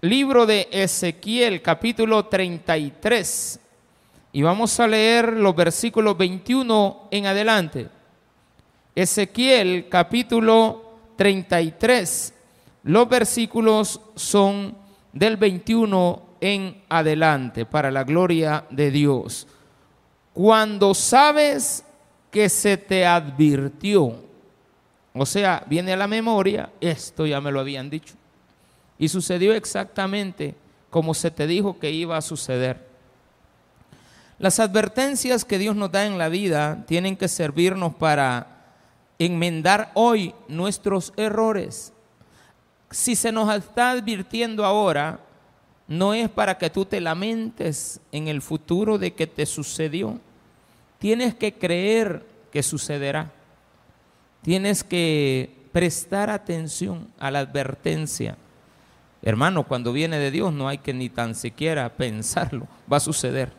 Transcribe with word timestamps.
libro 0.00 0.46
de 0.46 0.68
Ezequiel, 0.70 1.62
capítulo 1.62 2.26
33. 2.26 3.60
Y 4.32 4.42
vamos 4.42 4.78
a 4.78 4.86
leer 4.86 5.32
los 5.32 5.54
versículos 5.56 6.16
21 6.16 7.08
en 7.10 7.26
adelante. 7.26 7.88
Ezequiel, 8.94 9.88
capítulo 9.88 10.98
33. 11.16 12.34
Los 12.84 13.08
versículos 13.08 14.00
son 14.14 14.76
del 15.12 15.36
21 15.36 16.22
en 16.40 16.82
adelante, 16.88 17.66
para 17.66 17.90
la 17.90 18.04
gloria 18.04 18.64
de 18.70 18.90
Dios. 18.90 19.48
Cuando 20.32 20.94
sabes 20.94 21.84
que 22.30 22.48
se 22.48 22.76
te 22.76 23.04
advirtió, 23.04 24.14
o 25.12 25.26
sea, 25.26 25.64
viene 25.66 25.94
a 25.94 25.96
la 25.96 26.06
memoria, 26.06 26.70
esto 26.80 27.26
ya 27.26 27.40
me 27.40 27.50
lo 27.50 27.58
habían 27.58 27.90
dicho, 27.90 28.14
y 28.98 29.08
sucedió 29.08 29.54
exactamente 29.54 30.54
como 30.90 31.14
se 31.14 31.30
te 31.30 31.46
dijo 31.46 31.78
que 31.78 31.90
iba 31.90 32.16
a 32.16 32.22
suceder. 32.22 32.88
Las 34.38 34.60
advertencias 34.60 35.44
que 35.44 35.58
Dios 35.58 35.76
nos 35.76 35.90
da 35.90 36.06
en 36.06 36.16
la 36.16 36.28
vida 36.28 36.84
tienen 36.86 37.16
que 37.16 37.28
servirnos 37.28 37.94
para 37.94 38.58
enmendar 39.18 39.90
hoy 39.94 40.34
nuestros 40.46 41.12
errores. 41.16 41.92
Si 42.90 43.16
se 43.16 43.32
nos 43.32 43.54
está 43.54 43.90
advirtiendo 43.90 44.64
ahora, 44.64 45.20
no 45.88 46.14
es 46.14 46.28
para 46.28 46.56
que 46.56 46.70
tú 46.70 46.84
te 46.84 47.00
lamentes 47.00 48.00
en 48.12 48.28
el 48.28 48.40
futuro 48.40 48.98
de 48.98 49.12
que 49.12 49.26
te 49.26 49.44
sucedió. 49.44 50.20
Tienes 50.98 51.34
que 51.34 51.54
creer 51.54 52.24
que 52.52 52.62
sucederá. 52.62 53.32
Tienes 54.42 54.84
que 54.84 55.50
prestar 55.72 56.30
atención 56.30 57.08
a 57.18 57.30
la 57.30 57.40
advertencia. 57.40 58.36
Hermano, 59.22 59.64
cuando 59.64 59.92
viene 59.92 60.18
de 60.18 60.30
Dios 60.30 60.52
no 60.52 60.68
hay 60.68 60.78
que 60.78 60.94
ni 60.94 61.08
tan 61.08 61.34
siquiera 61.34 61.88
pensarlo, 61.88 62.68
va 62.90 62.98
a 62.98 63.00
suceder. 63.00 63.52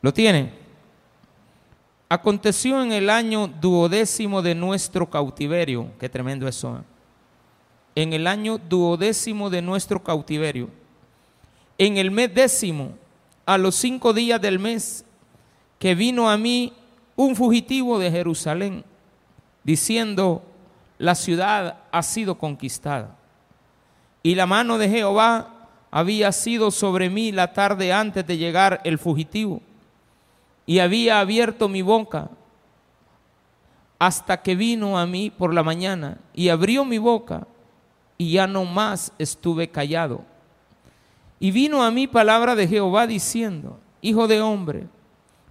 ¿Lo 0.00 0.12
tiene? 0.12 0.52
Aconteció 2.08 2.82
en 2.82 2.92
el 2.92 3.10
año 3.10 3.48
duodécimo 3.48 4.42
de 4.42 4.54
nuestro 4.54 5.10
cautiverio, 5.10 5.90
qué 5.98 6.08
tremendo 6.08 6.46
eso. 6.46 6.76
¿eh? 6.76 6.82
En 7.96 8.12
el 8.12 8.28
año 8.28 8.58
duodécimo 8.58 9.50
de 9.50 9.60
nuestro 9.60 10.02
cautiverio, 10.02 10.70
en 11.78 11.96
el 11.96 12.12
mes 12.12 12.32
décimo, 12.32 12.92
a 13.44 13.58
los 13.58 13.74
cinco 13.74 14.12
días 14.12 14.40
del 14.40 14.58
mes, 14.58 15.04
que 15.78 15.94
vino 15.94 16.30
a 16.30 16.36
mí 16.36 16.72
un 17.16 17.34
fugitivo 17.34 17.98
de 17.98 18.10
Jerusalén, 18.10 18.84
diciendo, 19.64 20.44
la 20.98 21.14
ciudad 21.16 21.80
ha 21.90 22.02
sido 22.02 22.38
conquistada. 22.38 23.16
Y 24.26 24.34
la 24.34 24.44
mano 24.44 24.76
de 24.76 24.88
Jehová 24.88 25.68
había 25.88 26.32
sido 26.32 26.72
sobre 26.72 27.08
mí 27.10 27.30
la 27.30 27.52
tarde 27.52 27.92
antes 27.92 28.26
de 28.26 28.36
llegar 28.36 28.80
el 28.82 28.98
fugitivo 28.98 29.62
y 30.66 30.80
había 30.80 31.20
abierto 31.20 31.68
mi 31.68 31.80
boca 31.80 32.28
hasta 34.00 34.42
que 34.42 34.56
vino 34.56 34.98
a 34.98 35.06
mí 35.06 35.30
por 35.30 35.54
la 35.54 35.62
mañana 35.62 36.18
y 36.34 36.48
abrió 36.48 36.84
mi 36.84 36.98
boca 36.98 37.46
y 38.18 38.32
ya 38.32 38.48
no 38.48 38.64
más 38.64 39.12
estuve 39.16 39.68
callado. 39.68 40.24
Y 41.38 41.52
vino 41.52 41.84
a 41.84 41.92
mí 41.92 42.08
palabra 42.08 42.56
de 42.56 42.66
Jehová 42.66 43.06
diciendo, 43.06 43.78
Hijo 44.00 44.26
de 44.26 44.40
hombre, 44.40 44.88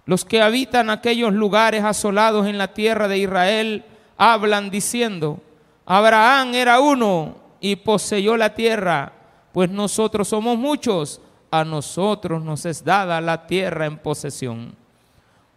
los 0.04 0.26
que 0.26 0.42
habitan 0.42 0.90
aquellos 0.90 1.32
lugares 1.32 1.82
asolados 1.82 2.46
en 2.46 2.58
la 2.58 2.74
tierra 2.74 3.08
de 3.08 3.16
Israel 3.20 3.86
hablan 4.18 4.68
diciendo, 4.68 5.40
Abraham 5.86 6.52
era 6.52 6.78
uno 6.78 7.45
y 7.60 7.76
poseyó 7.76 8.36
la 8.36 8.54
tierra, 8.54 9.12
pues 9.52 9.70
nosotros 9.70 10.28
somos 10.28 10.58
muchos, 10.58 11.20
a 11.50 11.64
nosotros 11.64 12.42
nos 12.42 12.66
es 12.66 12.84
dada 12.84 13.20
la 13.20 13.46
tierra 13.46 13.86
en 13.86 13.98
posesión. 13.98 14.74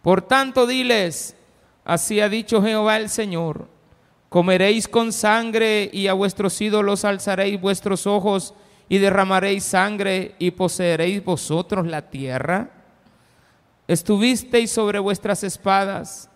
Por 0.02 0.22
tanto, 0.22 0.66
diles, 0.66 1.36
así 1.84 2.20
ha 2.20 2.28
dicho 2.28 2.62
Jehová 2.62 2.96
el 2.96 3.10
Señor, 3.10 3.68
comeréis 4.28 4.88
con 4.88 5.12
sangre 5.12 5.90
y 5.92 6.06
a 6.06 6.14
vuestros 6.14 6.58
ídolos 6.60 7.04
alzaréis 7.04 7.60
vuestros 7.60 8.06
ojos 8.06 8.54
y 8.88 8.98
derramaréis 8.98 9.64
sangre 9.64 10.34
y 10.38 10.50
poseeréis 10.52 11.22
vosotros 11.24 11.86
la 11.86 12.08
tierra. 12.08 12.70
Estuvisteis 13.86 14.70
sobre 14.70 14.98
vuestras 14.98 15.44
espadas, 15.44 16.30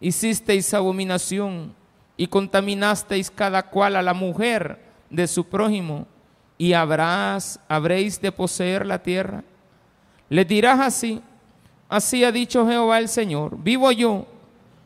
hicisteis 0.00 0.72
abominación 0.72 1.74
y 2.16 2.26
contaminasteis 2.26 3.30
cada 3.30 3.64
cual 3.64 3.96
a 3.96 4.02
la 4.02 4.14
mujer 4.14 4.89
de 5.10 5.26
su 5.26 5.44
prójimo 5.44 6.06
y 6.56 6.72
habrás, 6.72 7.60
habréis 7.68 8.20
de 8.20 8.32
poseer 8.32 8.86
la 8.86 9.02
tierra. 9.02 9.44
Le 10.28 10.44
dirás 10.44 10.80
así, 10.80 11.20
Así 11.90 12.22
ha 12.22 12.30
dicho 12.30 12.68
Jehová 12.68 13.00
el 13.00 13.08
Señor. 13.08 13.58
Vivo 13.58 13.90
yo, 13.90 14.24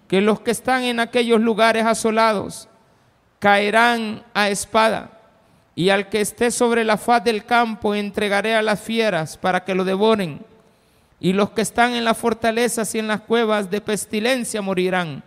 que 0.08 0.22
los 0.22 0.40
que 0.40 0.50
están 0.50 0.84
en 0.84 1.00
aquellos 1.00 1.38
lugares 1.38 1.84
asolados 1.84 2.66
caerán 3.38 4.24
a 4.32 4.48
espada, 4.48 5.10
y 5.74 5.90
al 5.90 6.08
que 6.08 6.22
esté 6.22 6.50
sobre 6.50 6.82
la 6.82 6.96
faz 6.96 7.22
del 7.22 7.44
campo 7.44 7.94
entregaré 7.94 8.54
a 8.54 8.62
las 8.62 8.80
fieras 8.80 9.36
para 9.36 9.64
que 9.64 9.74
lo 9.74 9.84
devoren, 9.84 10.40
y 11.20 11.34
los 11.34 11.50
que 11.50 11.60
están 11.60 11.92
en 11.92 12.06
las 12.06 12.16
fortalezas 12.16 12.94
y 12.94 13.00
en 13.00 13.06
las 13.06 13.20
cuevas 13.20 13.70
de 13.70 13.82
pestilencia 13.82 14.62
morirán. 14.62 15.22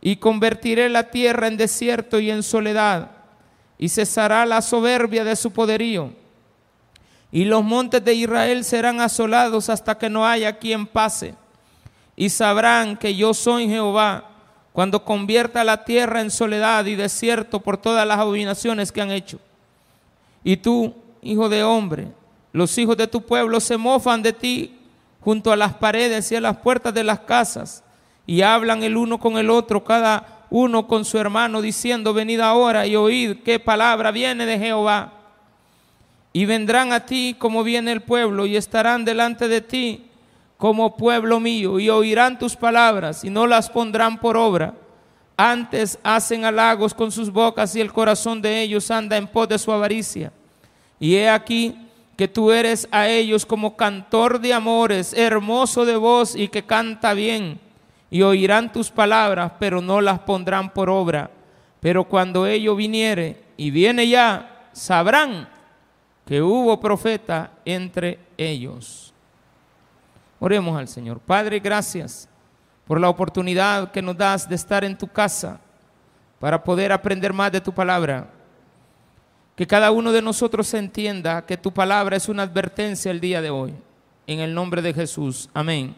Y 0.00 0.16
convertiré 0.16 0.88
la 0.88 1.10
tierra 1.10 1.48
en 1.48 1.56
desierto 1.56 2.20
y 2.20 2.30
en 2.30 2.44
soledad, 2.44 3.10
y 3.78 3.88
cesará 3.88 4.46
la 4.46 4.62
soberbia 4.62 5.24
de 5.24 5.36
su 5.36 5.50
poderío 5.50 6.12
y 7.36 7.44
los 7.44 7.62
montes 7.62 8.04
de 8.04 8.14
Israel 8.14 8.64
serán 8.64 9.00
asolados 9.00 9.68
hasta 9.68 9.98
que 9.98 10.08
no 10.08 10.26
haya 10.26 10.58
quien 10.58 10.86
pase. 10.86 11.34
Y 12.16 12.30
sabrán 12.30 12.96
que 12.96 13.14
yo 13.14 13.34
soy 13.34 13.68
Jehová 13.68 14.24
cuando 14.72 15.04
convierta 15.04 15.64
la 15.64 15.84
tierra 15.84 16.20
en 16.20 16.30
soledad 16.30 16.86
y 16.86 16.94
desierto 16.94 17.60
por 17.60 17.76
todas 17.76 18.06
las 18.06 18.18
abominaciones 18.18 18.90
que 18.92 19.02
han 19.02 19.10
hecho. 19.10 19.38
Y 20.44 20.56
tú, 20.56 20.94
hijo 21.20 21.48
de 21.48 21.62
hombre, 21.62 22.08
los 22.52 22.78
hijos 22.78 22.96
de 22.96 23.06
tu 23.06 23.20
pueblo 23.20 23.60
se 23.60 23.76
mofan 23.76 24.22
de 24.22 24.32
ti 24.32 24.78
junto 25.20 25.52
a 25.52 25.56
las 25.56 25.74
paredes 25.74 26.30
y 26.32 26.36
a 26.36 26.40
las 26.40 26.56
puertas 26.58 26.94
de 26.94 27.04
las 27.04 27.20
casas 27.20 27.82
y 28.26 28.42
hablan 28.42 28.82
el 28.82 28.96
uno 28.96 29.18
con 29.18 29.36
el 29.36 29.50
otro, 29.50 29.84
cada 29.84 30.35
uno 30.50 30.86
con 30.86 31.04
su 31.04 31.18
hermano, 31.18 31.60
diciendo, 31.60 32.14
venid 32.14 32.40
ahora 32.40 32.86
y 32.86 32.96
oíd 32.96 33.38
qué 33.44 33.58
palabra 33.58 34.10
viene 34.10 34.46
de 34.46 34.58
Jehová 34.58 35.12
y 36.36 36.44
vendrán 36.44 36.92
a 36.92 37.06
ti 37.06 37.34
como 37.38 37.64
viene 37.64 37.92
el 37.92 38.02
pueblo 38.02 38.44
y 38.44 38.56
estarán 38.56 39.06
delante 39.06 39.48
de 39.48 39.62
ti 39.62 40.04
como 40.58 40.94
pueblo 40.94 41.40
mío 41.40 41.80
y 41.80 41.88
oirán 41.88 42.38
tus 42.38 42.54
palabras 42.56 43.24
y 43.24 43.30
no 43.30 43.46
las 43.46 43.70
pondrán 43.70 44.18
por 44.18 44.36
obra. 44.36 44.74
Antes 45.34 45.98
hacen 46.02 46.44
halagos 46.44 46.92
con 46.92 47.10
sus 47.10 47.30
bocas 47.30 47.74
y 47.74 47.80
el 47.80 47.90
corazón 47.90 48.42
de 48.42 48.60
ellos 48.60 48.90
anda 48.90 49.16
en 49.16 49.26
pos 49.26 49.48
de 49.48 49.58
su 49.58 49.72
avaricia. 49.72 50.30
Y 51.00 51.16
he 51.16 51.30
aquí 51.30 51.74
que 52.18 52.28
tú 52.28 52.50
eres 52.50 52.86
a 52.90 53.08
ellos 53.08 53.46
como 53.46 53.74
cantor 53.74 54.38
de 54.38 54.52
amores, 54.52 55.14
hermoso 55.14 55.86
de 55.86 55.96
voz 55.96 56.36
y 56.36 56.48
que 56.48 56.62
canta 56.62 57.14
bien. 57.14 57.58
Y 58.10 58.22
oirán 58.22 58.72
tus 58.72 58.90
palabras, 58.90 59.52
pero 59.58 59.80
no 59.80 60.00
las 60.00 60.20
pondrán 60.20 60.70
por 60.70 60.88
obra. 60.88 61.30
Pero 61.80 62.04
cuando 62.04 62.46
ello 62.46 62.76
viniere 62.76 63.42
y 63.56 63.70
viene 63.70 64.08
ya, 64.08 64.68
sabrán 64.72 65.48
que 66.26 66.42
hubo 66.42 66.80
profeta 66.80 67.52
entre 67.64 68.18
ellos. 68.36 69.12
Oremos 70.38 70.78
al 70.78 70.88
Señor. 70.88 71.20
Padre, 71.20 71.60
gracias 71.60 72.28
por 72.86 73.00
la 73.00 73.08
oportunidad 73.08 73.90
que 73.90 74.02
nos 74.02 74.16
das 74.16 74.48
de 74.48 74.54
estar 74.54 74.84
en 74.84 74.96
tu 74.96 75.08
casa 75.08 75.60
para 76.38 76.62
poder 76.62 76.92
aprender 76.92 77.32
más 77.32 77.50
de 77.52 77.60
tu 77.60 77.72
palabra. 77.72 78.28
Que 79.54 79.66
cada 79.66 79.90
uno 79.90 80.12
de 80.12 80.20
nosotros 80.20 80.72
entienda 80.74 81.44
que 81.46 81.56
tu 81.56 81.72
palabra 81.72 82.16
es 82.16 82.28
una 82.28 82.42
advertencia 82.42 83.10
el 83.10 83.20
día 83.20 83.40
de 83.40 83.50
hoy. 83.50 83.74
En 84.26 84.40
el 84.40 84.54
nombre 84.54 84.82
de 84.82 84.92
Jesús. 84.92 85.48
Amén 85.54 85.94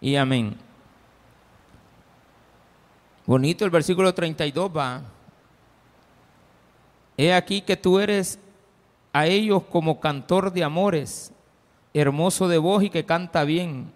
y 0.00 0.16
amén. 0.16 0.67
Bonito 3.28 3.66
el 3.66 3.70
versículo 3.70 4.14
32 4.14 4.70
va. 4.74 5.02
He 7.14 7.34
aquí 7.34 7.60
que 7.60 7.76
tú 7.76 7.98
eres 7.98 8.38
a 9.12 9.26
ellos 9.26 9.64
como 9.64 10.00
cantor 10.00 10.50
de 10.50 10.64
amores, 10.64 11.30
hermoso 11.92 12.48
de 12.48 12.56
voz 12.56 12.84
y 12.84 12.88
que 12.88 13.04
canta 13.04 13.44
bien. 13.44 13.92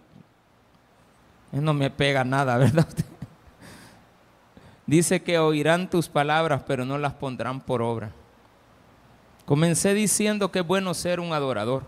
No 1.50 1.72
me 1.72 1.88
pega 1.88 2.24
nada, 2.24 2.58
¿verdad? 2.58 2.86
Dice 4.84 5.22
que 5.22 5.38
oirán 5.38 5.88
tus 5.88 6.10
palabras, 6.10 6.64
pero 6.66 6.84
no 6.84 6.98
las 6.98 7.14
pondrán 7.14 7.62
por 7.62 7.80
obra. 7.80 8.10
Comencé 9.46 9.94
diciendo 9.94 10.52
que 10.52 10.58
es 10.58 10.66
bueno 10.66 10.92
ser 10.92 11.20
un 11.20 11.32
adorador, 11.32 11.84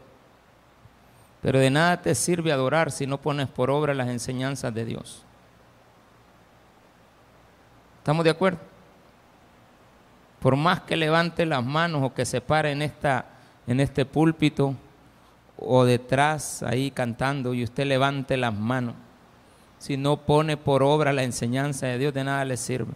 pero 1.42 1.58
de 1.58 1.68
nada 1.68 2.00
te 2.00 2.14
sirve 2.14 2.52
adorar 2.52 2.90
si 2.90 3.06
no 3.06 3.20
pones 3.20 3.48
por 3.48 3.68
obra 3.70 3.92
las 3.92 4.08
enseñanzas 4.08 4.72
de 4.72 4.86
Dios. 4.86 5.23
¿Estamos 8.04 8.24
de 8.24 8.30
acuerdo? 8.30 8.58
por 10.44 10.56
más 10.56 10.82
que 10.82 10.94
levante 10.94 11.46
las 11.46 11.64
manos 11.64 12.02
o 12.02 12.12
que 12.12 12.26
se 12.26 12.42
pare 12.42 12.70
en 12.70 12.82
esta 12.82 13.24
en 13.66 13.80
este 13.80 14.04
púlpito 14.04 14.74
o 15.56 15.86
detrás 15.86 16.62
ahí 16.62 16.90
cantando 16.90 17.54
y 17.54 17.64
usted 17.64 17.86
levante 17.86 18.36
las 18.36 18.52
manos, 18.52 18.94
si 19.78 19.96
no 19.96 20.18
pone 20.18 20.58
por 20.58 20.82
obra 20.82 21.14
la 21.14 21.22
enseñanza 21.22 21.86
de 21.86 21.96
Dios, 21.96 22.12
de 22.12 22.24
nada 22.24 22.44
le 22.44 22.58
sirve. 22.58 22.92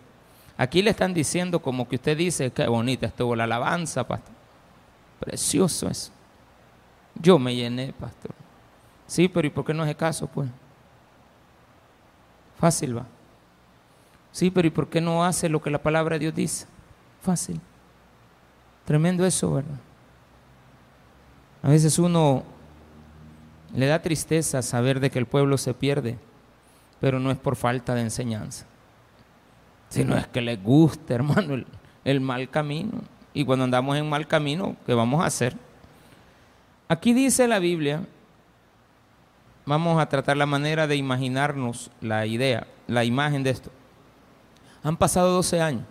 Aquí 0.58 0.82
le 0.82 0.90
están 0.90 1.14
diciendo 1.14 1.62
como 1.62 1.88
que 1.88 1.96
usted 1.96 2.18
dice, 2.18 2.50
qué 2.50 2.66
bonita 2.66 3.06
estuvo 3.06 3.34
la 3.34 3.44
alabanza, 3.44 4.06
pastor. 4.06 4.34
Precioso 5.18 5.88
eso. 5.88 6.12
Yo 7.14 7.38
me 7.38 7.56
llené, 7.56 7.94
pastor. 7.98 8.32
Sí, 9.06 9.26
pero 9.26 9.46
¿y 9.46 9.50
por 9.50 9.64
qué 9.64 9.72
no 9.72 9.84
hace 9.84 9.94
caso, 9.94 10.26
pues? 10.26 10.50
Fácil 12.58 12.98
va. 12.98 13.06
Sí, 14.32 14.50
pero 14.50 14.68
¿y 14.68 14.70
por 14.70 14.88
qué 14.88 15.00
no 15.00 15.24
hace 15.24 15.48
lo 15.48 15.60
que 15.60 15.70
la 15.70 15.82
palabra 15.82 16.14
de 16.14 16.20
Dios 16.20 16.34
dice? 16.34 16.66
Fácil. 17.22 17.60
Tremendo 18.84 19.26
eso, 19.26 19.52
¿verdad? 19.52 19.78
A 21.62 21.68
veces 21.70 21.98
uno 21.98 22.44
le 23.74 23.86
da 23.86 24.00
tristeza 24.00 24.62
saber 24.62 25.00
de 25.00 25.10
que 25.10 25.18
el 25.18 25.26
pueblo 25.26 25.58
se 25.58 25.74
pierde, 25.74 26.18
pero 27.00 27.18
no 27.20 27.30
es 27.30 27.38
por 27.38 27.56
falta 27.56 27.94
de 27.94 28.02
enseñanza, 28.02 28.66
sino 29.88 30.16
es 30.16 30.26
que 30.26 30.40
le 30.40 30.56
guste, 30.56 31.14
hermano, 31.14 31.54
el, 31.54 31.66
el 32.04 32.20
mal 32.20 32.48
camino. 32.48 33.02
Y 33.34 33.44
cuando 33.44 33.64
andamos 33.64 33.96
en 33.96 34.08
mal 34.08 34.26
camino, 34.26 34.76
¿qué 34.86 34.94
vamos 34.94 35.22
a 35.22 35.26
hacer? 35.26 35.56
Aquí 36.88 37.12
dice 37.12 37.46
la 37.46 37.58
Biblia, 37.58 38.06
vamos 39.66 40.00
a 40.00 40.08
tratar 40.08 40.36
la 40.36 40.46
manera 40.46 40.86
de 40.86 40.96
imaginarnos 40.96 41.90
la 42.00 42.24
idea, 42.24 42.66
la 42.86 43.04
imagen 43.04 43.42
de 43.42 43.50
esto. 43.50 43.70
Han 44.82 44.96
pasado 44.96 45.32
12 45.32 45.60
años, 45.60 45.84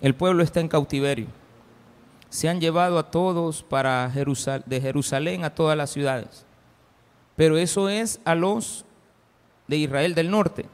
el 0.00 0.14
pueblo 0.14 0.42
está 0.42 0.60
en 0.60 0.68
cautiverio 0.68 1.28
se 2.32 2.48
han 2.48 2.62
llevado 2.62 2.98
a 2.98 3.10
todos 3.10 3.62
para 3.62 4.10
Jerusalén, 4.10 4.64
de 4.64 4.80
Jerusalén 4.80 5.44
a 5.44 5.54
todas 5.54 5.76
las 5.76 5.90
ciudades. 5.90 6.46
Pero 7.36 7.58
eso 7.58 7.90
es 7.90 8.20
a 8.24 8.34
los 8.34 8.86
de 9.68 9.76
Israel 9.76 10.14
del 10.14 10.30
norte. 10.30 10.64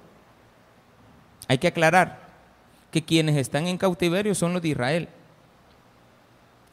Hay 1.49 1.59
que 1.59 1.67
aclarar 1.67 2.21
que 2.93 3.05
quienes 3.05 3.37
están 3.37 3.67
en 3.67 3.77
cautiverio 3.77 4.37
son 4.37 4.53
los 4.53 4.63
de 4.63 4.69
Israel. 4.69 5.09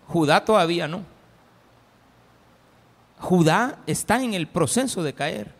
Judá 0.08 0.46
todavía 0.46 0.88
no. 0.88 1.02
Judá 3.18 3.80
está 3.88 4.22
en 4.22 4.36
el 4.36 4.46
proceso 4.46 5.02
de 5.02 5.14
caer. 5.14 5.52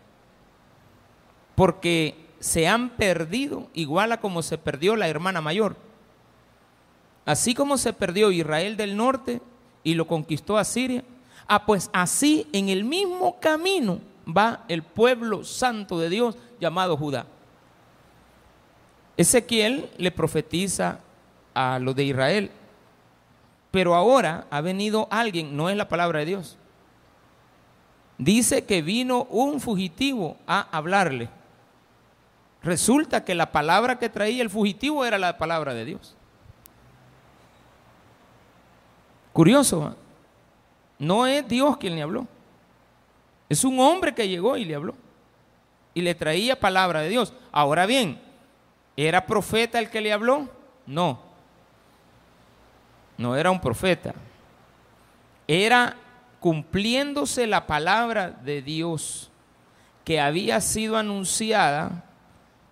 Porque 1.56 2.25
se 2.40 2.68
han 2.68 2.90
perdido 2.90 3.68
igual 3.74 4.12
a 4.12 4.20
como 4.20 4.42
se 4.42 4.58
perdió 4.58 4.96
la 4.96 5.08
hermana 5.08 5.40
mayor. 5.40 5.76
Así 7.24 7.54
como 7.54 7.76
se 7.76 7.92
perdió 7.92 8.30
Israel 8.30 8.76
del 8.76 8.96
norte 8.96 9.40
y 9.82 9.94
lo 9.94 10.06
conquistó 10.06 10.58
a 10.58 10.64
Siria, 10.64 11.02
ah, 11.48 11.66
pues 11.66 11.90
así 11.92 12.46
en 12.52 12.68
el 12.68 12.84
mismo 12.84 13.40
camino 13.40 14.00
va 14.26 14.64
el 14.68 14.82
pueblo 14.82 15.44
santo 15.44 15.98
de 15.98 16.08
Dios 16.08 16.36
llamado 16.60 16.96
Judá. 16.96 17.26
Ezequiel 19.16 19.90
le 19.96 20.10
profetiza 20.10 21.00
a 21.54 21.78
los 21.78 21.96
de 21.96 22.04
Israel, 22.04 22.50
pero 23.70 23.94
ahora 23.94 24.46
ha 24.50 24.60
venido 24.60 25.08
alguien, 25.10 25.56
no 25.56 25.68
es 25.68 25.76
la 25.76 25.88
palabra 25.88 26.20
de 26.20 26.26
Dios. 26.26 26.56
Dice 28.18 28.64
que 28.64 28.82
vino 28.82 29.24
un 29.24 29.60
fugitivo 29.60 30.36
a 30.46 30.60
hablarle. 30.76 31.28
Resulta 32.66 33.24
que 33.24 33.36
la 33.36 33.52
palabra 33.52 33.96
que 33.96 34.08
traía 34.08 34.42
el 34.42 34.50
fugitivo 34.50 35.04
era 35.04 35.18
la 35.18 35.38
palabra 35.38 35.72
de 35.72 35.84
Dios. 35.84 36.16
Curioso, 39.32 39.94
no 40.98 41.28
es 41.28 41.46
Dios 41.46 41.76
quien 41.76 41.94
le 41.94 42.02
habló. 42.02 42.26
Es 43.48 43.62
un 43.62 43.78
hombre 43.78 44.16
que 44.16 44.28
llegó 44.28 44.56
y 44.56 44.64
le 44.64 44.74
habló. 44.74 44.96
Y 45.94 46.00
le 46.00 46.16
traía 46.16 46.58
palabra 46.58 47.02
de 47.02 47.08
Dios. 47.08 47.32
Ahora 47.52 47.86
bien, 47.86 48.20
¿era 48.96 49.26
profeta 49.26 49.78
el 49.78 49.88
que 49.88 50.00
le 50.00 50.12
habló? 50.12 50.48
No. 50.86 51.20
No 53.16 53.36
era 53.36 53.52
un 53.52 53.60
profeta. 53.60 54.12
Era 55.46 55.94
cumpliéndose 56.40 57.46
la 57.46 57.68
palabra 57.68 58.30
de 58.30 58.60
Dios 58.60 59.30
que 60.04 60.20
había 60.20 60.60
sido 60.60 60.96
anunciada. 60.96 62.02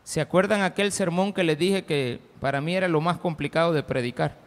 ¿Se 0.04 0.20
acuerdan 0.20 0.62
aquel 0.62 0.92
sermón 0.92 1.32
que 1.32 1.42
les 1.42 1.58
dije 1.58 1.84
que 1.84 2.20
para 2.40 2.60
mí 2.60 2.76
era 2.76 2.88
lo 2.88 3.00
más 3.00 3.18
complicado 3.18 3.72
de 3.72 3.82
predicar? 3.82 4.44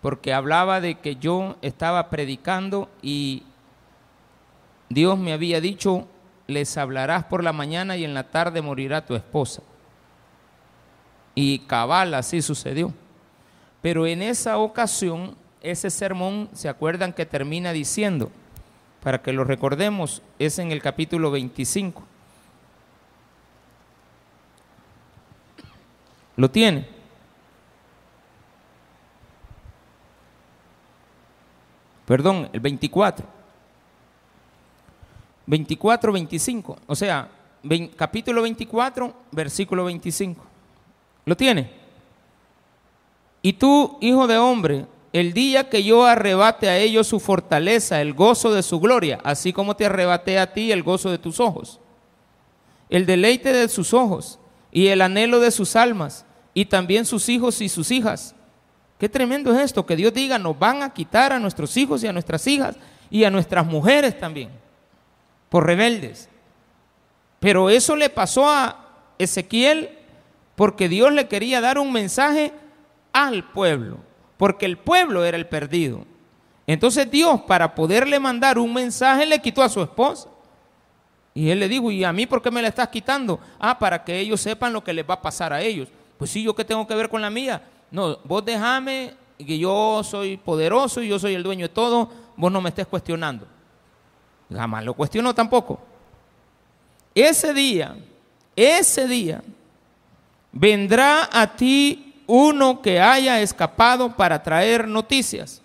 porque 0.00 0.32
hablaba 0.32 0.80
de 0.80 0.96
que 0.96 1.16
yo 1.16 1.56
estaba 1.62 2.08
predicando 2.08 2.88
y 3.02 3.42
Dios 4.88 5.18
me 5.18 5.32
había 5.32 5.60
dicho, 5.60 6.06
les 6.46 6.76
hablarás 6.78 7.24
por 7.24 7.42
la 7.42 7.52
mañana 7.52 7.96
y 7.96 8.04
en 8.04 8.14
la 8.14 8.24
tarde 8.24 8.62
morirá 8.62 9.04
tu 9.04 9.14
esposa. 9.14 9.62
Y 11.34 11.60
cabal, 11.60 12.14
así 12.14 12.42
sucedió. 12.42 12.92
Pero 13.82 14.06
en 14.06 14.22
esa 14.22 14.58
ocasión, 14.58 15.36
ese 15.60 15.90
sermón, 15.90 16.48
¿se 16.52 16.68
acuerdan 16.68 17.12
que 17.12 17.26
termina 17.26 17.72
diciendo? 17.72 18.30
Para 19.02 19.20
que 19.20 19.32
lo 19.32 19.44
recordemos, 19.44 20.22
es 20.38 20.58
en 20.58 20.72
el 20.72 20.82
capítulo 20.82 21.30
25. 21.30 22.02
¿Lo 26.38 26.48
tiene? 26.48 26.98
perdón, 32.08 32.48
el 32.54 32.60
24. 32.60 33.26
24, 35.44 36.10
25. 36.10 36.78
O 36.86 36.96
sea, 36.96 37.28
capítulo 37.96 38.40
24, 38.40 39.14
versículo 39.30 39.84
25. 39.84 40.42
¿Lo 41.26 41.36
tiene? 41.36 41.70
Y 43.42 43.52
tú, 43.52 43.98
hijo 44.00 44.26
de 44.26 44.38
hombre, 44.38 44.86
el 45.12 45.34
día 45.34 45.68
que 45.68 45.84
yo 45.84 46.06
arrebate 46.06 46.70
a 46.70 46.78
ellos 46.78 47.06
su 47.06 47.20
fortaleza, 47.20 48.00
el 48.00 48.14
gozo 48.14 48.54
de 48.54 48.62
su 48.62 48.80
gloria, 48.80 49.20
así 49.22 49.52
como 49.52 49.76
te 49.76 49.84
arrebaté 49.84 50.38
a 50.38 50.54
ti 50.54 50.72
el 50.72 50.82
gozo 50.82 51.10
de 51.10 51.18
tus 51.18 51.40
ojos, 51.40 51.78
el 52.88 53.04
deleite 53.04 53.52
de 53.52 53.68
sus 53.68 53.92
ojos 53.92 54.38
y 54.72 54.86
el 54.86 55.02
anhelo 55.02 55.40
de 55.40 55.50
sus 55.50 55.76
almas, 55.76 56.24
y 56.58 56.64
también 56.64 57.04
sus 57.04 57.28
hijos 57.28 57.60
y 57.60 57.68
sus 57.68 57.92
hijas, 57.92 58.34
Qué 58.98 59.08
tremendo 59.08 59.54
es 59.54 59.60
esto, 59.60 59.86
que 59.86 59.94
Dios 59.94 60.12
diga, 60.12 60.40
nos 60.40 60.58
van 60.58 60.82
a 60.82 60.92
quitar 60.92 61.32
a 61.32 61.38
nuestros 61.38 61.76
hijos 61.76 62.02
y 62.02 62.08
a 62.08 62.12
nuestras 62.12 62.44
hijas 62.48 62.74
y 63.08 63.22
a 63.22 63.30
nuestras 63.30 63.64
mujeres 63.64 64.18
también, 64.18 64.50
por 65.50 65.64
rebeldes. 65.64 66.28
Pero 67.38 67.70
eso 67.70 67.94
le 67.94 68.10
pasó 68.10 68.50
a 68.50 68.88
Ezequiel 69.18 69.90
porque 70.56 70.88
Dios 70.88 71.12
le 71.12 71.28
quería 71.28 71.60
dar 71.60 71.78
un 71.78 71.92
mensaje 71.92 72.52
al 73.12 73.44
pueblo, 73.52 73.98
porque 74.36 74.66
el 74.66 74.78
pueblo 74.78 75.24
era 75.24 75.36
el 75.36 75.46
perdido. 75.46 76.04
Entonces 76.66 77.08
Dios, 77.08 77.42
para 77.42 77.76
poderle 77.76 78.18
mandar 78.18 78.58
un 78.58 78.74
mensaje, 78.74 79.26
le 79.26 79.40
quitó 79.40 79.62
a 79.62 79.68
su 79.68 79.80
esposa. 79.80 80.28
Y 81.34 81.50
él 81.50 81.60
le 81.60 81.68
dijo, 81.68 81.92
¿y 81.92 82.02
a 82.02 82.12
mí 82.12 82.26
por 82.26 82.42
qué 82.42 82.50
me 82.50 82.60
la 82.60 82.66
estás 82.66 82.88
quitando? 82.88 83.38
Ah, 83.60 83.78
para 83.78 84.02
que 84.02 84.18
ellos 84.18 84.40
sepan 84.40 84.72
lo 84.72 84.82
que 84.82 84.92
les 84.92 85.08
va 85.08 85.14
a 85.14 85.22
pasar 85.22 85.52
a 85.52 85.62
ellos. 85.62 85.88
Pues 86.18 86.32
sí, 86.32 86.42
¿yo 86.42 86.54
qué 86.54 86.64
tengo 86.64 86.86
que 86.86 86.94
ver 86.96 87.08
con 87.08 87.22
la 87.22 87.30
mía? 87.30 87.62
No, 87.90 88.18
vos 88.24 88.44
déjame 88.44 89.14
que 89.38 89.56
yo 89.56 90.02
soy 90.02 90.36
poderoso 90.36 91.00
y 91.00 91.08
yo 91.08 91.18
soy 91.18 91.34
el 91.34 91.44
dueño 91.44 91.68
de 91.68 91.74
todo, 91.74 92.10
vos 92.36 92.50
no 92.50 92.60
me 92.60 92.70
estés 92.70 92.88
cuestionando. 92.88 93.46
Jamás 94.52 94.84
lo 94.84 94.94
cuestionó 94.94 95.32
tampoco. 95.32 95.78
Ese 97.14 97.54
día, 97.54 97.96
ese 98.56 99.06
día, 99.06 99.42
vendrá 100.50 101.28
a 101.32 101.54
ti 101.54 102.22
uno 102.26 102.82
que 102.82 103.00
haya 103.00 103.40
escapado 103.40 104.14
para 104.16 104.42
traer 104.42 104.88
noticias. 104.88 105.62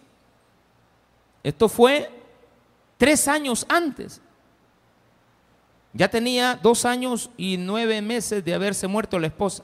Esto 1.41 1.67
fue 1.67 2.12
tres 2.98 3.27
años 3.27 3.65
antes. 3.67 4.22
Ya 5.93 6.07
tenía 6.07 6.60
dos 6.62 6.86
años 6.86 7.31
y 7.38 7.57
nueve 7.57 8.01
meses 8.01 8.45
de 8.45 8.53
haberse 8.53 8.88
muerto 8.88 9.17
la 9.19 9.27
esposa 9.27 9.63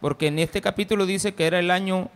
porque 0.00 0.28
en 0.28 0.38
este 0.38 0.60
capítulo 0.60 1.06
dice 1.06 1.34
que 1.34 1.46
era 1.46 1.58
el 1.58 1.70
año 1.70 2.10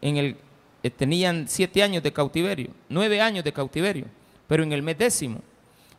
en 0.00 0.16
el 0.16 0.36
que 0.82 0.90
tenían 0.90 1.46
siete 1.48 1.82
años 1.82 2.02
de 2.02 2.12
cautiverio, 2.12 2.70
nueve 2.88 3.20
años 3.20 3.44
de 3.44 3.52
cautiverio, 3.52 4.06
pero 4.46 4.62
en 4.62 4.72
el 4.72 4.82
mes 4.82 4.98
décimo. 4.98 5.40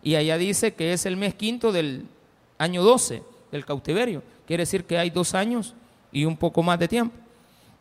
Y 0.02 0.16
allá 0.16 0.38
dice 0.38 0.74
que 0.74 0.94
es 0.94 1.06
el 1.06 1.18
mes 1.18 1.34
quinto 1.34 1.72
del 1.72 2.06
año 2.58 2.82
doce 2.84 3.22
del 3.52 3.66
cautiverio. 3.66 4.24
Quiere 4.48 4.64
decir 4.64 4.86
que 4.86 4.98
hay 4.98 5.10
dos 5.10 5.36
años 5.36 5.74
y 6.12 6.26
un 6.26 6.38
poco 6.38 6.64
más 6.64 6.80
de 6.80 6.88
tiempo. 6.88 7.16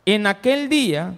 En 0.05 0.27
aquel 0.27 0.69
día 0.69 1.15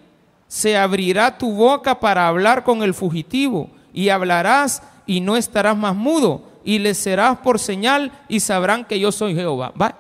se 0.47 0.77
abrirá 0.77 1.37
tu 1.37 1.51
boca 1.51 1.99
para 1.99 2.27
hablar 2.27 2.63
con 2.63 2.83
el 2.83 2.93
fugitivo 2.93 3.69
y 3.93 4.09
hablarás 4.09 4.83
y 5.05 5.21
no 5.21 5.35
estarás 5.37 5.77
más 5.77 5.95
mudo 5.95 6.43
y 6.63 6.79
les 6.79 6.97
serás 6.97 7.37
por 7.39 7.59
señal 7.59 8.11
y 8.27 8.39
sabrán 8.39 8.85
que 8.85 8.99
yo 8.99 9.11
soy 9.11 9.33
Jehová. 9.33 9.73
¿Va? 9.81 9.95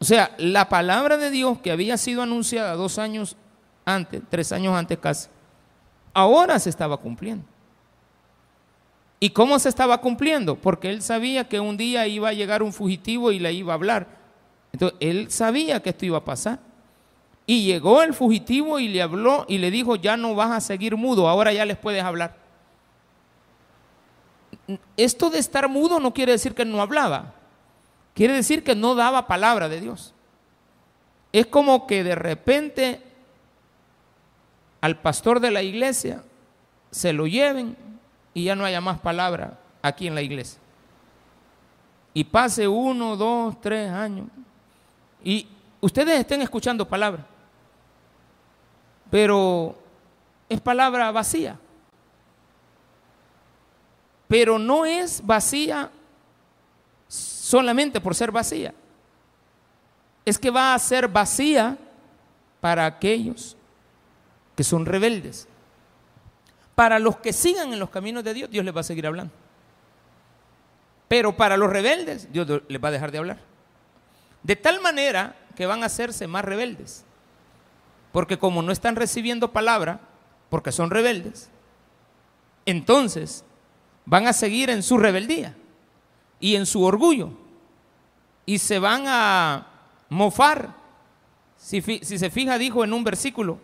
O 0.00 0.04
sea, 0.04 0.34
la 0.38 0.68
palabra 0.68 1.16
de 1.16 1.30
Dios 1.30 1.58
que 1.58 1.72
había 1.72 1.96
sido 1.96 2.22
anunciada 2.22 2.74
dos 2.74 2.98
años 2.98 3.36
antes, 3.84 4.22
tres 4.28 4.52
años 4.52 4.74
antes 4.74 4.98
casi, 4.98 5.28
ahora 6.14 6.58
se 6.58 6.70
estaba 6.70 6.96
cumpliendo. 6.96 7.44
¿Y 9.20 9.30
cómo 9.30 9.58
se 9.58 9.68
estaba 9.68 10.00
cumpliendo? 10.00 10.54
Porque 10.54 10.90
él 10.90 11.02
sabía 11.02 11.48
que 11.48 11.58
un 11.58 11.76
día 11.76 12.06
iba 12.06 12.28
a 12.28 12.32
llegar 12.32 12.62
un 12.62 12.72
fugitivo 12.72 13.32
y 13.32 13.40
le 13.40 13.52
iba 13.52 13.72
a 13.72 13.74
hablar. 13.74 14.06
Entonces, 14.72 14.96
él 15.00 15.30
sabía 15.30 15.82
que 15.82 15.90
esto 15.90 16.06
iba 16.06 16.18
a 16.18 16.24
pasar. 16.24 16.60
Y 17.44 17.64
llegó 17.64 18.02
el 18.02 18.14
fugitivo 18.14 18.78
y 18.78 18.88
le 18.88 19.02
habló 19.02 19.46
y 19.48 19.58
le 19.58 19.70
dijo, 19.70 19.96
ya 19.96 20.16
no 20.16 20.34
vas 20.34 20.50
a 20.50 20.60
seguir 20.60 20.96
mudo, 20.96 21.28
ahora 21.28 21.52
ya 21.52 21.64
les 21.64 21.78
puedes 21.78 22.04
hablar. 22.04 22.36
Esto 24.96 25.30
de 25.30 25.38
estar 25.38 25.68
mudo 25.68 25.98
no 25.98 26.12
quiere 26.12 26.32
decir 26.32 26.54
que 26.54 26.66
no 26.66 26.82
hablaba, 26.82 27.34
quiere 28.18 28.34
decir 28.34 28.64
que 28.64 28.74
no 28.74 28.96
daba 28.96 29.28
palabra 29.28 29.68
de 29.68 29.80
Dios. 29.80 30.12
Es 31.32 31.46
como 31.46 31.86
que 31.86 32.02
de 32.02 32.16
repente 32.16 33.00
al 34.80 35.00
pastor 35.00 35.38
de 35.38 35.52
la 35.52 35.62
iglesia 35.62 36.24
se 36.90 37.12
lo 37.12 37.28
lleven 37.28 37.76
y 38.34 38.42
ya 38.42 38.56
no 38.56 38.64
haya 38.64 38.80
más 38.80 38.98
palabra 38.98 39.60
aquí 39.82 40.08
en 40.08 40.16
la 40.16 40.22
iglesia. 40.22 40.58
Y 42.12 42.24
pase 42.24 42.66
uno, 42.66 43.14
dos, 43.14 43.60
tres 43.60 43.88
años 43.88 44.26
y 45.22 45.46
ustedes 45.80 46.18
estén 46.18 46.42
escuchando 46.42 46.88
palabra, 46.88 47.24
pero 49.12 49.78
es 50.48 50.60
palabra 50.60 51.12
vacía. 51.12 51.56
Pero 54.26 54.58
no 54.58 54.84
es 54.84 55.24
vacía 55.24 55.92
solamente 57.48 57.98
por 57.98 58.14
ser 58.14 58.30
vacía. 58.30 58.74
Es 60.26 60.38
que 60.38 60.50
va 60.50 60.74
a 60.74 60.78
ser 60.78 61.08
vacía 61.08 61.78
para 62.60 62.84
aquellos 62.84 63.56
que 64.54 64.62
son 64.62 64.84
rebeldes. 64.84 65.48
Para 66.74 66.98
los 66.98 67.16
que 67.16 67.32
sigan 67.32 67.72
en 67.72 67.78
los 67.78 67.88
caminos 67.88 68.22
de 68.22 68.34
Dios, 68.34 68.50
Dios 68.50 68.66
les 68.66 68.76
va 68.76 68.80
a 68.80 68.84
seguir 68.84 69.06
hablando. 69.06 69.32
Pero 71.08 71.38
para 71.38 71.56
los 71.56 71.70
rebeldes, 71.70 72.30
Dios 72.30 72.46
les 72.68 72.84
va 72.84 72.88
a 72.88 72.92
dejar 72.92 73.12
de 73.12 73.18
hablar. 73.18 73.38
De 74.42 74.54
tal 74.54 74.82
manera 74.82 75.34
que 75.56 75.64
van 75.64 75.82
a 75.82 75.86
hacerse 75.86 76.26
más 76.26 76.44
rebeldes. 76.44 77.06
Porque 78.12 78.38
como 78.38 78.60
no 78.60 78.72
están 78.72 78.94
recibiendo 78.94 79.54
palabra, 79.54 80.00
porque 80.50 80.70
son 80.70 80.90
rebeldes, 80.90 81.48
entonces 82.66 83.42
van 84.04 84.26
a 84.26 84.34
seguir 84.34 84.68
en 84.68 84.82
su 84.82 84.98
rebeldía 84.98 85.56
y 86.40 86.56
en 86.56 86.66
su 86.66 86.82
orgullo. 86.82 87.30
Y 88.46 88.58
se 88.58 88.78
van 88.78 89.04
a 89.06 89.66
mofar. 90.08 90.74
Si, 91.56 91.80
se 91.80 92.30
fija, 92.30 92.56
dijo 92.56 92.84
en 92.84 92.92
un 92.92 93.04
versículo, 93.04 93.58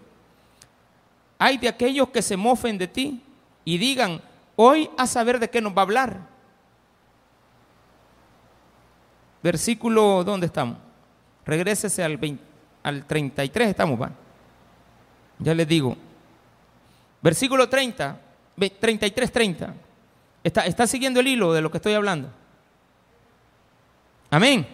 hay 1.39 1.59
de 1.59 1.69
aquellos 1.69 2.09
que 2.09 2.23
se 2.23 2.37
mofen 2.37 2.77
de 2.77 2.89
ti 2.89 3.23
y 3.65 3.79
digan, 3.79 4.21
hoy 4.57 4.91
a 4.97 5.07
saber 5.07 5.39
de 5.39 5.49
qué 5.49 5.61
nos 5.61 5.73
va 5.73 5.83
a 5.83 5.83
hablar. 5.83 6.19
Versículo, 9.43 10.25
¿dónde 10.25 10.47
estamos? 10.47 10.79
Regrésese 11.47 12.03
al, 12.03 12.19
al 12.83 13.05
33, 13.07 13.69
estamos, 13.69 14.01
va. 14.01 14.11
Ya 15.39 15.55
les 15.55 15.69
digo. 15.69 15.97
Versículo 17.23 17.69
30, 17.69 18.21
33, 18.81 19.33
30. 19.33 19.75
Está, 20.43 20.67
está 20.67 20.87
siguiendo 20.87 21.21
el 21.21 21.29
hilo 21.29 21.53
de 21.53 21.63
lo 21.63 21.71
que 21.71 21.79
estoy 21.79 21.95
hablando. 21.95 22.31
Amén. 24.35 24.67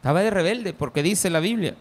estaba 0.08 0.22
de 0.22 0.30
rebelde, 0.30 0.72
porque 0.72 1.04
dice 1.04 1.30
la 1.30 1.42
Biblia 1.42 1.76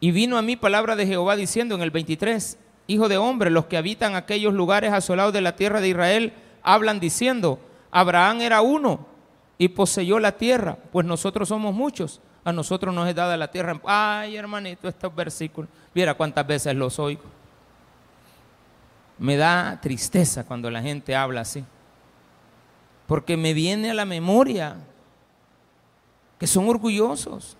y 0.00 0.10
vino 0.10 0.36
a 0.36 0.42
mí 0.42 0.56
palabra 0.56 0.96
de 0.96 1.06
Jehová 1.06 1.36
diciendo 1.36 1.76
en 1.76 1.82
el 1.82 1.92
23, 1.92 2.58
Hijo 2.88 3.08
de 3.08 3.16
hombre, 3.16 3.50
los 3.50 3.66
que 3.66 3.76
habitan 3.76 4.16
aquellos 4.16 4.52
lugares 4.54 4.92
asolados 4.92 5.32
de 5.32 5.40
la 5.40 5.54
tierra 5.54 5.80
de 5.80 5.88
Israel 5.88 6.32
hablan 6.64 6.98
diciendo, 6.98 7.60
Abraham 7.92 8.40
era 8.40 8.60
uno 8.60 9.06
y 9.56 9.68
poseyó 9.68 10.18
la 10.18 10.32
tierra, 10.32 10.78
pues 10.90 11.06
nosotros 11.06 11.48
somos 11.48 11.72
muchos, 11.72 12.20
a 12.44 12.52
nosotros 12.52 12.92
nos 12.92 13.08
es 13.08 13.14
dada 13.14 13.36
la 13.36 13.48
tierra. 13.48 13.80
Ay, 13.84 14.36
hermanito, 14.36 14.88
estos 14.88 15.14
versículos, 15.14 15.70
viera 15.94 16.14
cuántas 16.14 16.44
veces 16.44 16.74
los 16.74 16.98
oigo. 16.98 17.22
Me 19.18 19.36
da 19.36 19.80
tristeza 19.80 20.44
cuando 20.44 20.72
la 20.72 20.82
gente 20.82 21.14
habla 21.14 21.42
así, 21.42 21.64
porque 23.06 23.36
me 23.36 23.54
viene 23.54 23.92
a 23.92 23.94
la 23.94 24.04
memoria 24.04 24.76
que 26.38 26.46
son 26.46 26.68
orgullosos 26.68 27.56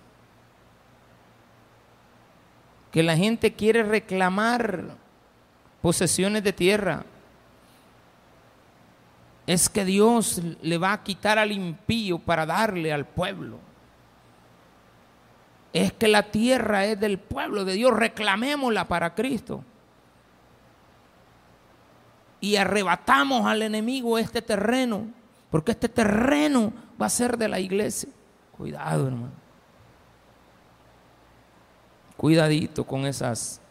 que 2.91 3.03
la 3.03 3.15
gente 3.15 3.53
quiere 3.53 3.83
reclamar 3.83 4.95
posesiones 5.81 6.43
de 6.43 6.53
tierra. 6.53 7.05
Es 9.45 9.69
que 9.69 9.85
Dios 9.85 10.41
le 10.61 10.77
va 10.77 10.93
a 10.93 11.03
quitar 11.03 11.37
al 11.37 11.51
impío 11.51 12.19
para 12.19 12.45
darle 12.45 12.91
al 12.91 13.05
pueblo. 13.05 13.59
Es 15.73 15.93
que 15.93 16.07
la 16.07 16.23
tierra 16.23 16.85
es 16.85 16.99
del 16.99 17.19
pueblo 17.19 17.65
de 17.65 17.73
Dios, 17.73 17.93
reclamémosla 17.93 18.87
para 18.87 19.13
Cristo. 19.13 19.63
Y 22.41 22.55
arrebatamos 22.55 23.45
al 23.45 23.61
enemigo 23.61 24.17
este 24.17 24.41
terreno, 24.41 25.05
porque 25.51 25.71
este 25.71 25.89
terreno 25.89 26.73
va 26.99 27.05
a 27.05 27.09
ser 27.11 27.37
de 27.37 27.47
la 27.47 27.59
iglesia. 27.59 28.09
Cuidado, 28.57 29.07
hermano. 29.07 29.31
Cuidadito 32.17 32.83
con 32.83 33.05
esas. 33.05 33.61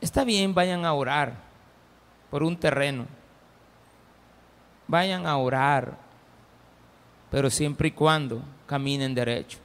Está 0.00 0.24
bien, 0.24 0.54
vayan 0.54 0.84
a 0.84 0.92
orar 0.92 1.34
por 2.30 2.42
un 2.42 2.56
terreno. 2.56 3.06
Vayan 4.86 5.26
a 5.26 5.36
orar, 5.38 5.96
pero 7.30 7.50
siempre 7.50 7.88
y 7.88 7.92
cuando 7.92 8.42
caminen 8.66 9.14
derecho. 9.14 9.58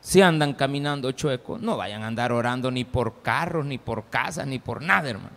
Si 0.00 0.22
andan 0.22 0.52
caminando 0.52 1.10
chueco, 1.10 1.58
no 1.58 1.76
vayan 1.76 2.02
a 2.04 2.06
andar 2.06 2.30
orando 2.30 2.70
ni 2.70 2.84
por 2.84 3.22
carros, 3.22 3.64
ni 3.66 3.78
por 3.78 4.04
casas, 4.04 4.46
ni 4.46 4.60
por 4.60 4.82
nada, 4.82 5.08
hermano. 5.08 5.34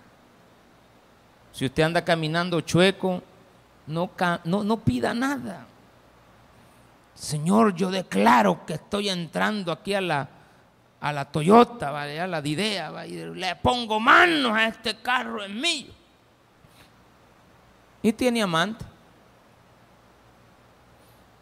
Si 1.51 1.65
usted 1.65 1.81
anda 1.81 2.03
caminando 2.03 2.61
chueco, 2.61 3.23
no, 3.87 4.11
no, 4.43 4.63
no 4.63 4.77
pida 4.81 5.13
nada. 5.15 5.65
Señor, 7.19 7.75
yo 7.75 7.91
declaro 7.91 8.65
que 8.65 8.75
estoy 8.75 9.09
entrando 9.09 9.73
aquí 9.73 9.93
a 9.93 9.99
la, 9.99 10.29
a 11.01 11.11
la 11.11 11.25
Toyota, 11.25 11.91
¿vale? 11.91 12.17
a 12.17 12.25
la 12.25 12.41
Didea, 12.41 12.93
le 13.03 13.55
pongo 13.57 13.99
manos 13.99 14.53
a 14.53 14.67
este 14.67 14.95
carro, 15.01 15.43
es 15.43 15.49
mío. 15.49 15.91
Y 18.01 18.13
tiene 18.13 18.41
amante. 18.41 18.85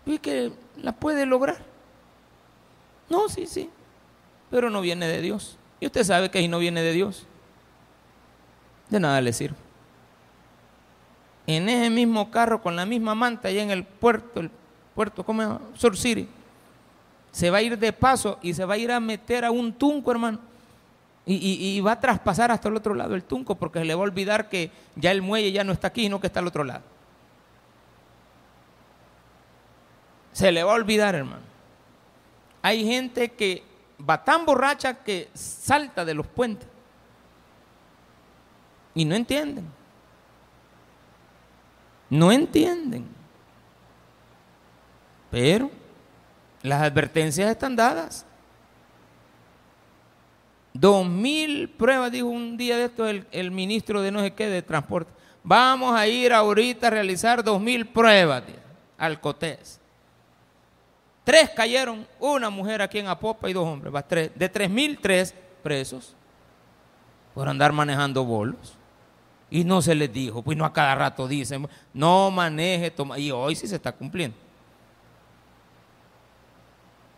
Y 0.07 0.17
que 0.17 0.51
la 0.77 0.93
puede 0.93 1.27
lograr. 1.27 1.60
No, 3.07 3.29
sí, 3.29 3.46
sí. 3.46 3.69
Pero 4.50 4.72
no 4.72 4.81
viene 4.81 5.07
de 5.07 5.22
Dios. 5.22 5.60
Y 5.79 5.86
usted 5.86 6.03
sabe 6.03 6.31
que 6.31 6.39
ahí 6.39 6.48
no 6.48 6.57
viene 6.57 6.81
de 6.81 6.93
Dios. 6.93 7.27
De 8.89 9.00
nada 9.00 9.22
le 9.22 9.31
sirve. 9.31 9.57
En 11.46 11.69
ese 11.69 11.91
mismo 11.91 12.31
carro, 12.31 12.63
con 12.63 12.75
la 12.75 12.88
misma 12.88 13.13
manta, 13.13 13.50
allá 13.50 13.62
en 13.62 13.69
el 13.69 13.84
puerto, 13.84 14.39
el 14.39 14.50
puerto, 14.98 15.24
¿cómo 15.24 15.62
se 15.77 15.94
City. 15.94 16.27
Se 17.32 17.51
va 17.51 17.60
a 17.60 17.62
ir 17.62 17.77
de 17.77 17.94
paso 17.94 18.39
y 18.42 18.51
se 18.51 18.66
va 18.66 18.74
a 18.74 18.77
ir 18.80 18.92
a 18.92 19.00
meter 19.00 19.46
a 19.46 19.51
un 19.51 19.72
tunco, 19.72 20.10
hermano. 20.10 20.39
Y, 21.24 21.36
y 21.77 21.82
va 21.82 21.92
a 21.92 22.00
traspasar 22.00 22.51
hasta 22.51 22.68
el 22.68 22.75
otro 22.77 22.96
lado 22.96 23.13
el 23.13 23.24
tunco 23.24 23.54
porque 23.54 23.80
se 23.80 23.86
le 23.86 23.94
va 23.94 24.00
a 24.01 24.06
olvidar 24.06 24.50
que 24.50 24.72
ya 24.96 25.12
el 25.12 25.22
muelle 25.22 25.51
ya 25.51 25.63
no 25.63 25.72
está 25.72 25.89
aquí, 25.89 26.01
sino 26.01 26.20
que 26.20 26.27
está 26.27 26.39
al 26.39 26.48
otro 26.48 26.63
lado. 26.63 26.82
Se 30.32 30.51
le 30.51 30.63
va 30.63 30.72
a 30.72 30.75
olvidar, 30.75 31.13
hermano. 31.13 31.44
Hay 32.63 32.84
gente 32.84 33.34
que 33.34 33.63
va 34.10 34.24
tan 34.24 34.46
borracha 34.46 34.96
que 34.96 35.30
salta 35.36 36.06
de 36.06 36.16
los 36.16 36.25
puentes. 36.25 36.68
Y 38.96 39.06
no 39.06 39.13
entienden. 39.13 39.68
No 42.10 42.32
entienden. 42.32 43.17
Pero 45.29 45.69
las 46.62 46.81
advertencias 46.81 47.50
están 47.50 47.75
dadas. 47.75 48.25
Dos 50.74 51.07
mil 51.07 51.69
pruebas, 51.69 52.12
dijo 52.12 52.27
un 52.27 52.55
día 52.55 52.77
de 52.77 52.86
esto 52.86 53.07
el, 53.07 53.25
el, 53.31 53.51
ministro 53.51 54.01
de 54.01 54.12
no 54.12 54.22
sé 54.22 54.31
qué 54.34 54.48
de 54.48 54.62
transporte. 54.62 55.12
Vamos 55.43 55.98
a 55.98 56.07
ir 56.07 56.34
ahorita 56.34 56.88
a 56.88 56.89
realizar 56.91 57.43
dos 57.43 57.60
mil 57.60 57.88
pruebas 57.88 58.43
al 58.98 59.19
COTES. 59.19 59.79
Tres 61.24 61.50
cayeron, 61.50 62.07
una 62.19 62.50
mujer 62.50 62.81
aquí 62.81 63.00
en 63.00 63.07
Apopa 63.07 63.50
y 63.50 63.53
dos 63.53 63.65
hombres. 63.65 63.93
Tres, 64.07 64.31
de 64.36 64.50
tres 64.50 64.69
mil, 64.69 65.00
tres 65.00 65.34
presos 65.62 66.15
por 67.34 67.50
andar 67.50 67.74
manejando 67.74 68.24
bolos. 68.24 68.74
Y 69.50 69.63
no 69.63 69.81
se 69.81 69.93
les 69.93 70.12
dijo, 70.12 70.41
pues 70.41 70.57
no 70.57 70.65
a 70.65 70.74
cada 70.74 70.96
rato 70.96 71.27
dicen, 71.27 71.67
no 71.93 72.31
maneje, 72.31 72.91
toma. 72.91 73.17
Y 73.19 73.31
hoy 73.31 73.55
sí 73.55 73.67
se 73.67 73.75
está 73.75 73.91
cumpliendo. 73.91 74.38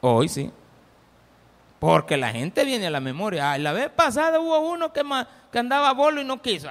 Hoy 0.01 0.29
sí. 0.29 0.51
Porque 1.79 2.17
la 2.17 2.29
gente 2.31 2.65
viene 2.65 2.87
a 2.87 2.91
la 2.91 2.99
memoria. 2.99 3.57
la 3.57 3.71
vez 3.71 3.89
pasada 3.89 4.39
hubo 4.39 4.59
uno 4.59 4.91
que, 4.91 5.03
que 5.51 5.59
andaba 5.59 5.89
a 5.89 5.93
bolo 5.93 6.21
y 6.21 6.25
no 6.25 6.41
quiso. 6.41 6.69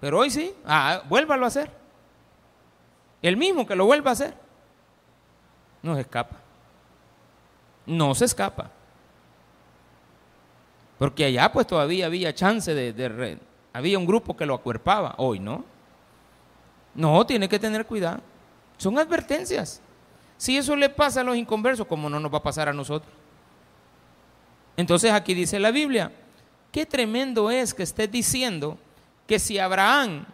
pero 0.00 0.20
hoy 0.20 0.30
sí. 0.30 0.54
Ah, 0.64 1.02
vuélvalo 1.08 1.44
a 1.44 1.48
hacer. 1.48 1.70
El 3.20 3.36
mismo 3.36 3.66
que 3.66 3.74
lo 3.74 3.84
vuelva 3.84 4.10
a 4.10 4.12
hacer 4.12 4.34
no 5.82 5.94
se 5.94 6.02
escapa. 6.02 6.36
No 7.86 8.14
se 8.14 8.24
escapa. 8.26 8.70
Porque 10.98 11.24
allá 11.24 11.50
pues 11.52 11.66
todavía 11.66 12.06
había 12.06 12.34
chance 12.34 12.74
de, 12.74 12.92
de 12.92 13.38
había 13.72 13.98
un 13.98 14.06
grupo 14.06 14.36
que 14.36 14.46
lo 14.46 14.54
acuerpaba, 14.54 15.14
hoy 15.18 15.38
no. 15.38 15.64
No, 16.94 17.24
tiene 17.24 17.48
que 17.48 17.58
tener 17.58 17.86
cuidado. 17.86 18.20
Son 18.76 18.98
advertencias. 18.98 19.80
Si 20.38 20.56
eso 20.56 20.74
le 20.76 20.88
pasa 20.88 21.20
a 21.20 21.24
los 21.24 21.36
inconversos, 21.36 21.86
¿cómo 21.86 22.08
no 22.08 22.18
nos 22.18 22.32
va 22.32 22.38
a 22.38 22.42
pasar 22.42 22.68
a 22.68 22.72
nosotros? 22.72 23.12
Entonces 24.76 25.12
aquí 25.12 25.34
dice 25.34 25.58
la 25.58 25.72
Biblia, 25.72 26.12
qué 26.70 26.86
tremendo 26.86 27.50
es 27.50 27.74
que 27.74 27.82
estés 27.82 28.10
diciendo 28.10 28.78
que 29.26 29.40
si 29.40 29.58
Abraham 29.58 30.24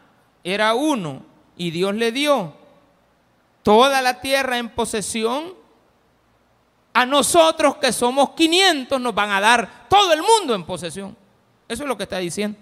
era 0.45 0.75
uno 0.75 1.23
y 1.57 1.71
Dios 1.71 1.95
le 1.95 2.13
dio 2.13 2.53
toda 3.63 4.03
la 4.03 4.21
tierra 4.21 4.59
en 4.59 4.69
posesión, 4.69 5.55
a 6.93 7.07
nosotros 7.07 7.77
que 7.77 7.93
somos 7.93 8.31
500 8.31 9.01
nos 9.01 9.15
van 9.15 9.31
a 9.31 9.41
dar 9.41 9.89
todo 9.89 10.13
el 10.13 10.21
mundo 10.23 10.55
en 10.55 10.65
posesión. 10.65 11.17
Eso 11.67 11.83
es 11.83 11.89
lo 11.89 11.97
que 11.97 12.05
está 12.05 12.19
diciendo. 12.19 12.59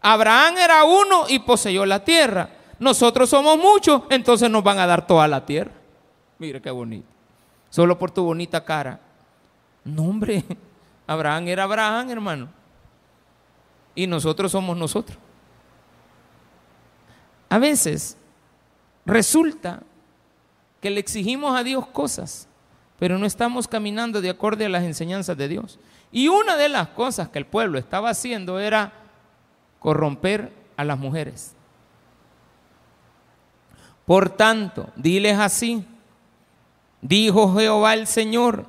Abraham 0.00 0.58
era 0.58 0.84
uno 0.84 1.24
y 1.28 1.38
poseyó 1.38 1.84
la 1.86 2.04
tierra. 2.04 2.50
Nosotros 2.78 3.30
somos 3.30 3.58
muchos, 3.58 4.02
entonces 4.10 4.50
nos 4.50 4.62
van 4.62 4.78
a 4.78 4.86
dar 4.86 5.06
toda 5.06 5.26
la 5.26 5.44
tierra. 5.44 5.72
Mire 6.38 6.60
qué 6.60 6.70
bonito. 6.70 7.06
Solo 7.70 7.98
por 7.98 8.10
tu 8.10 8.24
bonita 8.24 8.64
cara. 8.64 9.00
No, 9.84 10.04
hombre, 10.04 10.44
Abraham 11.06 11.48
era 11.48 11.64
Abraham, 11.64 12.10
hermano. 12.10 12.48
Y 13.94 14.06
nosotros 14.06 14.52
somos 14.52 14.76
nosotros. 14.76 15.18
A 17.48 17.58
veces 17.58 18.16
resulta 19.04 19.82
que 20.80 20.90
le 20.90 21.00
exigimos 21.00 21.58
a 21.58 21.62
Dios 21.62 21.86
cosas, 21.86 22.48
pero 22.98 23.18
no 23.18 23.26
estamos 23.26 23.68
caminando 23.68 24.20
de 24.20 24.30
acuerdo 24.30 24.66
a 24.66 24.68
las 24.68 24.82
enseñanzas 24.82 25.36
de 25.36 25.48
Dios. 25.48 25.78
Y 26.12 26.28
una 26.28 26.56
de 26.56 26.68
las 26.68 26.88
cosas 26.88 27.28
que 27.28 27.38
el 27.38 27.46
pueblo 27.46 27.78
estaba 27.78 28.10
haciendo 28.10 28.58
era 28.58 28.92
corromper 29.78 30.52
a 30.76 30.84
las 30.84 30.98
mujeres. 30.98 31.54
Por 34.04 34.30
tanto, 34.30 34.90
diles 34.96 35.38
así, 35.38 35.84
dijo 37.00 37.54
Jehová 37.54 37.94
el 37.94 38.06
Señor, 38.06 38.66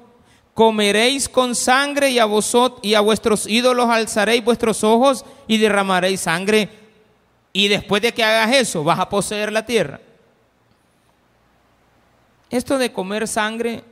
comeréis 0.53 1.29
con 1.29 1.53
sangre 1.55 2.09
y 2.09 2.19
a 2.19 2.25
vosotros 2.25 2.79
y 2.83 2.95
a 2.95 3.01
vuestros 3.01 3.47
ídolos 3.47 3.89
alzaréis 3.89 4.43
vuestros 4.43 4.83
ojos 4.83 5.25
y 5.47 5.57
derramaréis 5.57 6.21
sangre. 6.21 6.69
Y 7.53 7.67
después 7.67 8.01
de 8.01 8.13
que 8.13 8.23
hagas 8.23 8.55
eso, 8.55 8.83
vas 8.83 8.99
a 8.99 9.09
poseer 9.09 9.51
la 9.51 9.65
tierra. 9.65 9.99
Esto 12.49 12.77
de 12.77 12.91
comer 12.93 13.27
sangre, 13.27 13.83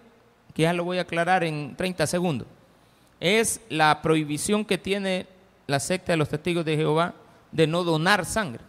que 0.54 0.64
ya 0.64 0.74
lo 0.74 0.84
voy 0.84 0.98
a 0.98 1.02
aclarar 1.02 1.44
en 1.44 1.76
30 1.76 2.08
segundos, 2.08 2.48
es 3.20 3.62
la 3.70 4.02
prohibición 4.02 4.66
que 4.66 4.78
tiene 4.78 5.28
la 5.68 5.80
secta 5.80 6.14
de 6.14 6.18
los 6.18 6.30
testigos 6.30 6.66
de 6.66 6.78
Jehová 6.78 7.14
de 7.52 7.68
no 7.68 7.84
donar 7.84 8.26
sangre. 8.26 8.64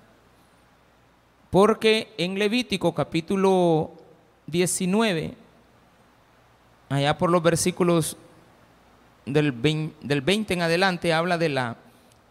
Porque 1.51 2.13
en 2.19 2.39
Levítico 2.39 2.95
capítulo 2.95 3.93
19, 4.47 5.35
allá 6.89 7.19
por 7.19 7.31
los 7.31 7.43
versículos 7.43 8.17
del 9.25 9.53
20, 9.53 10.55
en 10.55 10.63
adelante, 10.63 11.13
habla 11.13 11.37
de 11.37 11.49
la, 11.49 11.77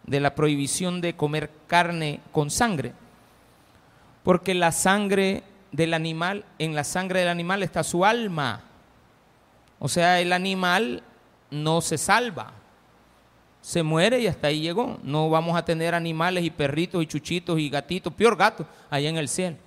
de 0.06 0.20
la 0.20 0.34
prohibición 0.34 1.02
de 1.02 1.16
comer 1.16 1.52
carne 1.68 2.22
con 2.32 2.50
sangre. 2.50 2.94
Porque 4.24 4.54
la 4.54 4.72
sangre 4.72 5.44
del 5.72 5.94
animal, 5.94 6.46
en 6.58 6.74
la 6.74 6.84
sangre 6.84 7.20
del 7.20 7.30
animal 7.30 7.64
está 7.64 7.84
su 7.84 8.06
alma. 8.06 8.62
O 9.78 9.90
sea, 9.90 10.22
el 10.22 10.32
animal 10.32 11.04
no 11.52 11.82
se 11.82 11.98
salva. 11.98 12.54
Se 13.62 13.84
muere 13.84 14.20
y 14.20 14.28
hasta 14.28 14.48
ahí 14.48 14.62
llegó. 14.62 14.98
No 15.04 15.30
vamos 15.30 15.58
a 15.58 15.66
tener 15.66 15.94
animales 15.94 16.44
y 16.44 16.50
perritos 16.50 17.04
y 17.04 17.08
chuchitos 17.08 17.60
y 17.60 17.70
gatitos, 17.70 18.14
peor 18.14 18.36
gato, 18.38 18.66
allá 18.90 19.10
en 19.10 19.18
el 19.18 19.28
cielo. 19.28 19.58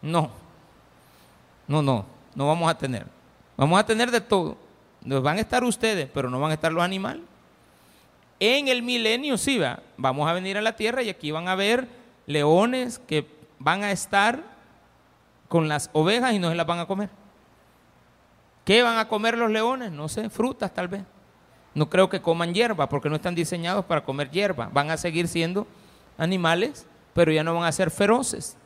No. 0.00 0.30
No, 1.66 1.82
no. 1.82 2.06
No 2.34 2.46
vamos 2.46 2.70
a 2.70 2.78
tener. 2.78 3.17
Vamos 3.58 3.80
a 3.80 3.84
tener 3.84 4.12
de 4.12 4.20
todo. 4.20 4.56
Nos 5.02 5.20
van 5.20 5.36
a 5.36 5.40
estar 5.40 5.64
ustedes, 5.64 6.08
pero 6.14 6.30
no 6.30 6.38
van 6.38 6.52
a 6.52 6.54
estar 6.54 6.72
los 6.72 6.82
animales. 6.82 7.22
En 8.38 8.68
el 8.68 8.84
milenio 8.84 9.36
sí 9.36 9.58
va. 9.58 9.80
Vamos 9.96 10.30
a 10.30 10.32
venir 10.32 10.56
a 10.56 10.62
la 10.62 10.76
tierra 10.76 11.02
y 11.02 11.10
aquí 11.10 11.32
van 11.32 11.48
a 11.48 11.56
ver 11.56 11.88
leones 12.26 13.00
que 13.00 13.26
van 13.58 13.82
a 13.82 13.90
estar 13.90 14.44
con 15.48 15.66
las 15.66 15.90
ovejas 15.92 16.34
y 16.34 16.38
no 16.38 16.48
se 16.48 16.54
las 16.54 16.66
van 16.66 16.78
a 16.78 16.86
comer. 16.86 17.10
¿Qué 18.64 18.82
van 18.82 18.98
a 18.98 19.08
comer 19.08 19.36
los 19.36 19.50
leones? 19.50 19.90
No 19.90 20.08
sé, 20.08 20.30
frutas 20.30 20.72
tal 20.72 20.86
vez. 20.86 21.02
No 21.74 21.90
creo 21.90 22.08
que 22.08 22.22
coman 22.22 22.54
hierba 22.54 22.88
porque 22.88 23.08
no 23.08 23.16
están 23.16 23.34
diseñados 23.34 23.84
para 23.86 24.04
comer 24.04 24.30
hierba. 24.30 24.70
Van 24.72 24.90
a 24.90 24.96
seguir 24.96 25.26
siendo 25.26 25.66
animales, 26.16 26.86
pero 27.12 27.32
ya 27.32 27.42
no 27.42 27.54
van 27.54 27.64
a 27.64 27.72
ser 27.72 27.90
feroces. 27.90 28.56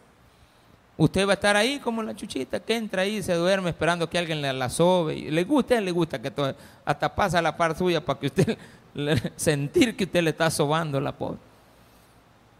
Usted 0.97 1.27
va 1.27 1.33
a 1.33 1.35
estar 1.35 1.57
ahí 1.57 1.79
como 1.79 2.03
la 2.03 2.15
chuchita 2.15 2.61
que 2.61 2.77
entra 2.77 3.03
ahí 3.03 3.17
y 3.17 3.23
se 3.23 3.35
duerme 3.35 3.71
esperando 3.71 4.09
que 4.09 4.19
alguien 4.19 4.43
le 4.43 4.53
la 4.53 4.69
sobe. 4.69 5.15
Y 5.15 5.31
le 5.31 5.45
gusta, 5.45 5.81
le 5.81 5.91
gusta 5.91 6.21
que 6.21 6.31
todo, 6.31 6.55
hasta 6.85 7.15
pasa 7.15 7.41
la 7.41 7.57
par 7.57 7.77
suya 7.77 8.05
para 8.05 8.21
que 8.21 8.27
usted 8.27 8.59
sentir 9.37 9.97
que 9.97 10.05
usted 10.05 10.23
le 10.23 10.31
está 10.31 10.51
sobando 10.51 11.01
la 11.01 11.13
pobre. 11.13 11.39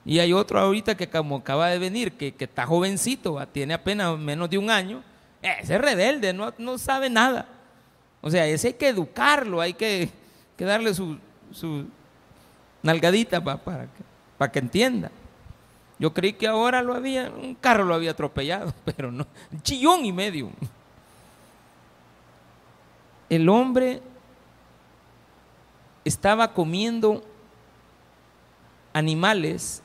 Y 0.05 0.19
hay 0.19 0.33
otro 0.33 0.59
ahorita 0.59 0.97
que 0.97 1.09
como 1.09 1.37
acaba 1.37 1.69
de 1.69 1.79
venir, 1.79 2.13
que, 2.13 2.35
está 2.39 2.67
jovencito, 2.67 3.39
tiene 3.53 3.75
apenas 3.75 4.19
menos 4.19 4.51
de 4.51 4.59
un 4.59 4.71
año. 4.71 5.03
Ese 5.41 5.75
es 5.75 5.81
rebelde, 5.81 6.33
no, 6.33 6.53
no 6.59 6.79
sabe 6.79 7.09
nada. 7.09 7.47
O 8.21 8.31
sea, 8.31 8.47
ese 8.47 8.69
hay 8.69 8.75
que 8.75 8.89
educarlo, 8.89 9.61
hay 9.61 9.75
que, 9.75 10.09
darle 10.59 10.95
su, 10.95 11.19
su 11.53 11.85
nalgadita 12.83 13.43
para, 13.43 13.59
que, 13.59 14.03
para 14.39 14.51
que 14.51 14.59
entienda. 14.59 15.11
Yo 16.03 16.13
creí 16.13 16.33
que 16.33 16.49
ahora 16.49 16.83
lo 16.83 16.95
había, 16.95 17.31
un 17.31 17.55
carro 17.55 17.85
lo 17.85 17.95
había 17.95 18.11
atropellado, 18.11 18.75
pero 18.85 19.13
no, 19.13 19.25
chillón 19.63 20.05
y 20.05 20.11
medio. 20.11 20.51
El 23.29 23.49
hombre 23.49 24.03
estaba 26.05 26.55
comiendo 26.55 27.23
animales 28.93 29.85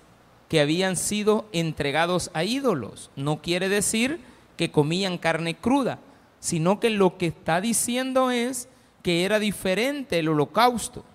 que 0.49 0.59
habían 0.59 0.95
sido 0.95 1.45
entregados 1.51 2.31
a 2.33 2.43
ídolos. 2.43 3.11
No 3.15 3.43
quiere 3.43 3.69
decir 3.69 4.19
que 4.57 4.71
comían 4.71 5.19
carne 5.19 5.55
cruda, 5.55 5.99
sino 6.39 6.79
que 6.79 6.89
lo 6.89 7.19
que 7.19 7.27
está 7.27 7.61
diciendo 7.61 8.31
es 8.31 8.69
que 9.03 9.23
era 9.23 9.37
diferente 9.37 10.17
el 10.17 10.29
holocausto. 10.29 11.05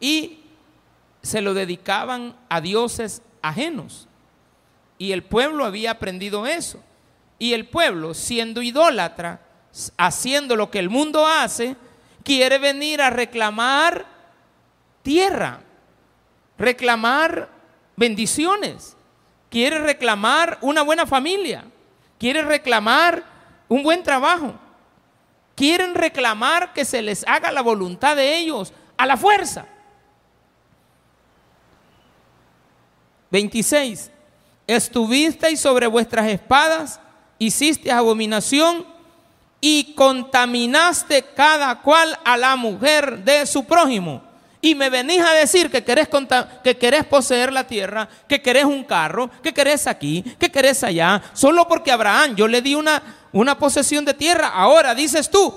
Y 0.00 0.40
se 1.22 1.40
lo 1.40 1.54
dedicaban 1.54 2.34
a 2.48 2.60
dioses 2.60 3.22
ajenos. 3.42 4.08
Y 4.98 5.12
el 5.12 5.22
pueblo 5.22 5.64
había 5.64 5.90
aprendido 5.90 6.46
eso. 6.46 6.82
Y 7.38 7.54
el 7.54 7.66
pueblo, 7.66 8.14
siendo 8.14 8.62
idólatra, 8.62 9.40
haciendo 9.96 10.56
lo 10.56 10.70
que 10.70 10.78
el 10.78 10.90
mundo 10.90 11.26
hace, 11.26 11.76
quiere 12.22 12.58
venir 12.58 13.02
a 13.02 13.10
reclamar 13.10 14.06
tierra, 15.02 15.60
reclamar 16.56 17.48
bendiciones, 17.96 18.96
quiere 19.50 19.78
reclamar 19.80 20.58
una 20.60 20.82
buena 20.82 21.06
familia, 21.06 21.64
quiere 22.18 22.42
reclamar 22.42 23.24
un 23.68 23.82
buen 23.82 24.02
trabajo, 24.02 24.54
quieren 25.56 25.94
reclamar 25.94 26.72
que 26.72 26.84
se 26.84 27.02
les 27.02 27.26
haga 27.26 27.50
la 27.50 27.62
voluntad 27.62 28.16
de 28.16 28.38
ellos 28.38 28.72
a 28.96 29.06
la 29.06 29.16
fuerza. 29.16 29.66
26. 33.32 34.10
Estuvisteis 34.66 35.58
sobre 35.58 35.86
vuestras 35.88 36.28
espadas, 36.28 37.00
hiciste 37.38 37.90
abominación 37.90 38.86
y 39.60 39.94
contaminaste 39.94 41.22
cada 41.34 41.80
cual 41.80 42.16
a 42.24 42.36
la 42.36 42.54
mujer 42.56 43.24
de 43.24 43.46
su 43.46 43.64
prójimo. 43.64 44.22
Y 44.60 44.76
me 44.76 44.90
venís 44.90 45.20
a 45.20 45.32
decir 45.32 45.70
que 45.70 45.82
querés, 45.82 46.08
que 46.62 46.76
querés 46.76 47.04
poseer 47.04 47.52
la 47.52 47.66
tierra, 47.66 48.08
que 48.28 48.40
querés 48.40 48.64
un 48.64 48.84
carro, 48.84 49.28
que 49.42 49.52
querés 49.52 49.88
aquí, 49.88 50.22
que 50.38 50.52
querés 50.52 50.84
allá, 50.84 51.20
solo 51.32 51.66
porque 51.66 51.90
Abraham 51.90 52.36
yo 52.36 52.46
le 52.46 52.62
di 52.62 52.76
una, 52.76 53.02
una 53.32 53.58
posesión 53.58 54.04
de 54.04 54.14
tierra. 54.14 54.48
Ahora 54.48 54.94
dices 54.94 55.28
tú 55.28 55.52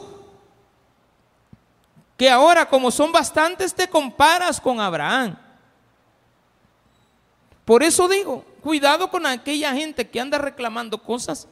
que 2.18 2.30
ahora 2.30 2.68
como 2.68 2.90
son 2.90 3.12
bastantes 3.12 3.76
te 3.76 3.90
comparas 3.90 4.62
con 4.62 4.80
Abraham. 4.80 5.36
Por 7.66 7.82
eso 7.82 8.08
digo, 8.08 8.46
cuidado 8.62 9.10
con 9.10 9.26
aquella 9.26 9.74
gente 9.74 10.08
que 10.08 10.22
anda 10.22 10.38
reclamando 10.38 11.02
cosas. 11.02 11.48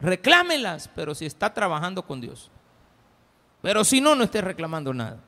Reclámelas, 0.00 0.88
pero 0.94 1.14
si 1.14 1.26
está 1.26 1.52
trabajando 1.52 2.02
con 2.02 2.20
Dios. 2.20 2.50
Pero 3.60 3.84
si 3.84 4.00
no, 4.00 4.14
no 4.14 4.24
esté 4.24 4.40
reclamando 4.40 4.92
nada. 4.94 5.18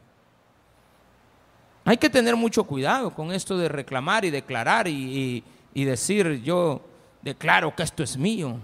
Hay 1.85 1.97
que 1.97 2.11
tener 2.11 2.37
mucho 2.37 2.65
cuidado 2.65 3.15
con 3.15 3.33
esto 3.33 3.57
de 3.57 3.69
reclamar 3.69 4.25
y 4.25 4.31
declarar 4.31 4.89
y, 4.89 5.43
decir 5.75 6.43
yo 6.43 6.83
declaro 7.23 7.75
que 7.75 7.83
esto 7.83 8.03
es 8.03 8.17
mío. 8.17 8.59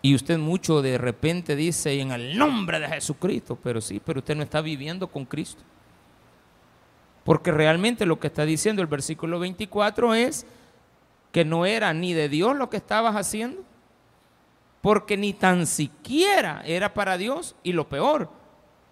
Y 0.00 0.14
usted 0.14 0.38
mucho 0.38 0.82
de 0.82 0.98
repente 0.98 1.56
dice 1.56 2.00
en 2.00 2.10
el 2.12 2.36
nombre 2.36 2.78
de 2.78 2.88
Jesucristo, 2.88 3.58
pero 3.62 3.80
sí, 3.80 4.00
pero 4.04 4.18
usted 4.18 4.36
no 4.36 4.42
está 4.42 4.60
viviendo 4.60 5.08
con 5.08 5.24
Cristo. 5.24 5.62
Porque 7.24 7.52
realmente 7.52 8.06
lo 8.06 8.18
que 8.18 8.26
está 8.26 8.44
diciendo 8.44 8.82
el 8.82 8.88
versículo 8.88 9.38
24 9.38 10.14
es 10.14 10.46
que 11.30 11.44
no 11.44 11.66
era 11.66 11.92
ni 11.94 12.12
de 12.12 12.28
Dios 12.28 12.56
lo 12.56 12.68
que 12.68 12.76
estabas 12.76 13.16
haciendo, 13.16 13.62
porque 14.80 15.16
ni 15.16 15.32
tan 15.32 15.66
siquiera 15.66 16.62
era 16.66 16.92
para 16.94 17.16
Dios 17.16 17.54
y 17.62 17.72
lo 17.72 17.88
peor 17.88 18.28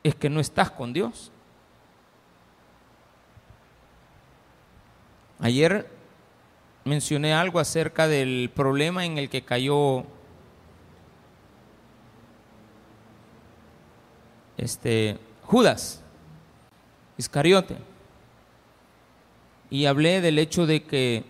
es 0.03 0.15
que 0.15 0.31
no 0.31 0.41
estás 0.41 0.71
con 0.71 0.93
Dios. 0.93 1.31
Ayer 5.41 5.91
mencioné 6.85 7.35
algo 7.35 7.59
acerca 7.59 8.07
del 8.07 8.51
problema 8.55 9.05
en 9.05 9.19
el 9.19 9.29
que 9.29 9.43
cayó 9.43 10.05
este 14.57 15.19
Judas 15.43 16.03
Iscariote. 17.17 17.90
Y 19.71 19.87
hablé 19.87 20.21
del 20.21 20.39
hecho 20.39 20.67
de 20.67 20.83
que 20.83 21.25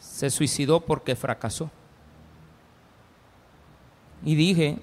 se 0.00 0.30
suicidó 0.30 0.80
porque 0.80 1.16
fracasó. 1.16 1.70
Y 4.24 4.34
dije 4.34 4.78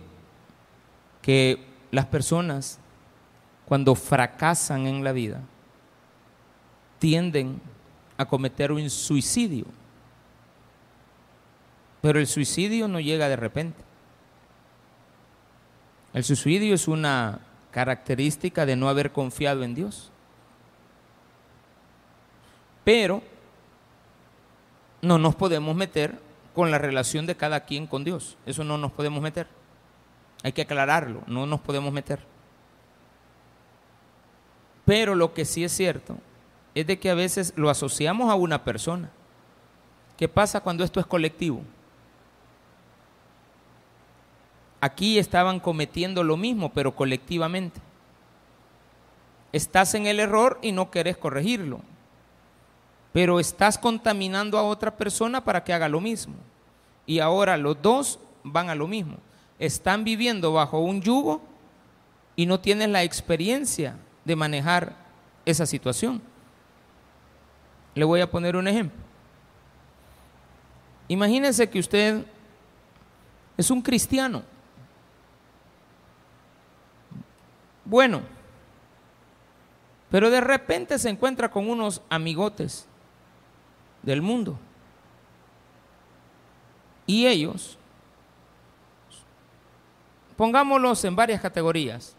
que 1.21 1.65
las 1.91 2.05
personas 2.05 2.79
cuando 3.65 3.95
fracasan 3.95 4.85
en 4.85 5.03
la 5.03 5.11
vida 5.11 5.41
tienden 6.99 7.61
a 8.17 8.25
cometer 8.25 8.71
un 8.71 8.89
suicidio. 8.89 9.65
Pero 12.01 12.19
el 12.19 12.27
suicidio 12.27 12.87
no 12.87 12.99
llega 12.99 13.27
de 13.27 13.35
repente. 13.35 13.83
El 16.13 16.23
suicidio 16.23 16.75
es 16.75 16.87
una 16.87 17.39
característica 17.71 18.65
de 18.65 18.75
no 18.75 18.87
haber 18.87 19.11
confiado 19.11 19.63
en 19.63 19.75
Dios. 19.75 20.11
Pero 22.85 23.21
no 25.01 25.17
nos 25.17 25.35
podemos 25.35 25.75
meter 25.75 26.17
con 26.53 26.71
la 26.71 26.77
relación 26.77 27.25
de 27.25 27.35
cada 27.35 27.65
quien 27.65 27.87
con 27.87 28.05
Dios. 28.05 28.37
Eso 28.45 28.63
no 28.63 28.77
nos 28.77 28.93
podemos 28.93 29.21
meter. 29.21 29.47
Hay 30.43 30.53
que 30.53 30.61
aclararlo, 30.61 31.21
no 31.27 31.45
nos 31.45 31.59
podemos 31.59 31.91
meter. 31.91 32.19
Pero 34.85 35.15
lo 35.15 35.33
que 35.33 35.43
sí 35.43 35.63
es 35.63 35.73
cierto 35.73 36.15
es 36.75 36.87
de 36.87 36.99
que 36.99 37.09
a 37.09 37.15
veces 37.15 37.53
lo 37.55 37.69
asociamos 37.69 38.31
a 38.31 38.35
una 38.35 38.63
persona. 38.63 39.09
¿Qué 40.15 40.29
pasa 40.29 40.61
cuando 40.61 40.83
esto 40.83 40.99
es 40.99 41.05
colectivo? 41.05 41.61
Aquí 44.79 45.17
estaban 45.17 45.59
cometiendo 45.59 46.23
lo 46.23 46.37
mismo, 46.37 46.71
pero 46.71 46.95
colectivamente. 46.95 47.81
Estás 49.51 49.95
en 49.95 50.05
el 50.05 50.19
error 50.19 50.59
y 50.61 50.71
no 50.71 50.91
querés 50.91 51.17
corregirlo, 51.17 51.81
pero 53.15 53.39
estás 53.39 53.77
contaminando 53.77 54.57
a 54.57 54.63
otra 54.63 54.97
persona 54.97 55.41
para 55.41 55.63
que 55.63 55.71
haga 55.71 55.87
lo 55.87 56.01
mismo. 56.01 56.35
Y 57.05 57.19
ahora 57.19 57.55
los 57.55 57.81
dos 57.81 58.19
van 58.43 58.69
a 58.69 58.75
lo 58.75 58.89
mismo. 58.89 59.15
Están 59.57 60.03
viviendo 60.03 60.51
bajo 60.51 60.79
un 60.79 61.01
yugo 61.01 61.41
y 62.35 62.45
no 62.45 62.59
tienen 62.59 62.91
la 62.91 63.03
experiencia 63.03 63.95
de 64.25 64.35
manejar 64.35 64.97
esa 65.45 65.65
situación. 65.65 66.21
Le 67.93 68.03
voy 68.03 68.19
a 68.19 68.29
poner 68.29 68.57
un 68.57 68.67
ejemplo. 68.67 68.99
Imagínense 71.07 71.69
que 71.69 71.79
usted 71.79 72.21
es 73.55 73.71
un 73.71 73.81
cristiano. 73.81 74.43
Bueno, 77.85 78.23
pero 80.11 80.29
de 80.29 80.41
repente 80.41 80.99
se 80.99 81.07
encuentra 81.07 81.49
con 81.49 81.69
unos 81.69 82.01
amigotes 82.09 82.89
del 84.05 84.21
mundo. 84.21 84.57
Y 87.07 87.27
ellos, 87.27 87.77
pongámoslos 90.37 91.03
en 91.05 91.15
varias 91.15 91.41
categorías. 91.41 92.15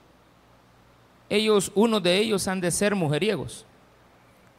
Ellos, 1.29 1.73
uno 1.75 1.99
de 2.01 2.19
ellos 2.19 2.47
han 2.47 2.61
de 2.61 2.71
ser 2.71 2.95
mujeriegos. 2.95 3.65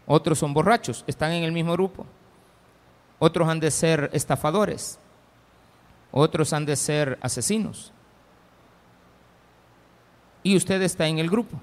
Otros 0.05 0.39
son 0.39 0.53
borrachos, 0.53 1.03
están 1.07 1.31
en 1.31 1.43
el 1.43 1.51
mismo 1.51 1.73
grupo. 1.73 2.05
Otros 3.19 3.47
han 3.47 3.59
de 3.59 3.71
ser 3.71 4.09
estafadores. 4.13 4.99
Otros 6.11 6.53
han 6.53 6.65
de 6.65 6.75
ser 6.75 7.17
asesinos. 7.21 7.91
Y 10.43 10.55
usted 10.55 10.81
está 10.81 11.07
en 11.07 11.19
el 11.19 11.29
grupo. 11.29 11.59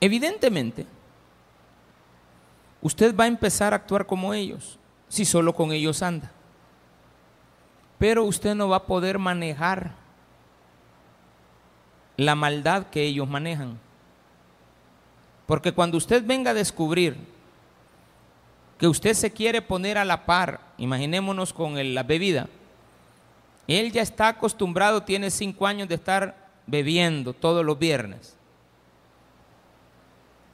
Evidentemente, 0.00 0.86
usted 2.80 3.14
va 3.14 3.24
a 3.24 3.28
empezar 3.28 3.72
a 3.72 3.76
actuar 3.76 4.06
como 4.06 4.34
ellos, 4.34 4.78
si 5.08 5.24
solo 5.24 5.54
con 5.54 5.72
ellos 5.72 6.02
anda. 6.02 6.30
Pero 7.98 8.24
usted 8.24 8.54
no 8.54 8.68
va 8.68 8.76
a 8.76 8.86
poder 8.86 9.18
manejar 9.18 9.92
la 12.16 12.34
maldad 12.34 12.86
que 12.86 13.02
ellos 13.02 13.28
manejan. 13.28 13.78
Porque 15.46 15.72
cuando 15.72 15.96
usted 15.96 16.24
venga 16.24 16.52
a 16.52 16.54
descubrir 16.54 17.16
que 18.78 18.86
usted 18.86 19.14
se 19.14 19.32
quiere 19.32 19.62
poner 19.62 19.98
a 19.98 20.04
la 20.04 20.24
par, 20.26 20.60
imaginémonos 20.78 21.52
con 21.52 21.94
la 21.94 22.02
bebida, 22.04 22.48
él 23.66 23.92
ya 23.92 24.02
está 24.02 24.28
acostumbrado, 24.28 25.02
tiene 25.02 25.30
cinco 25.30 25.66
años 25.66 25.88
de 25.88 25.96
estar 25.96 26.48
bebiendo 26.66 27.34
todos 27.34 27.64
los 27.64 27.78
viernes. 27.78 28.37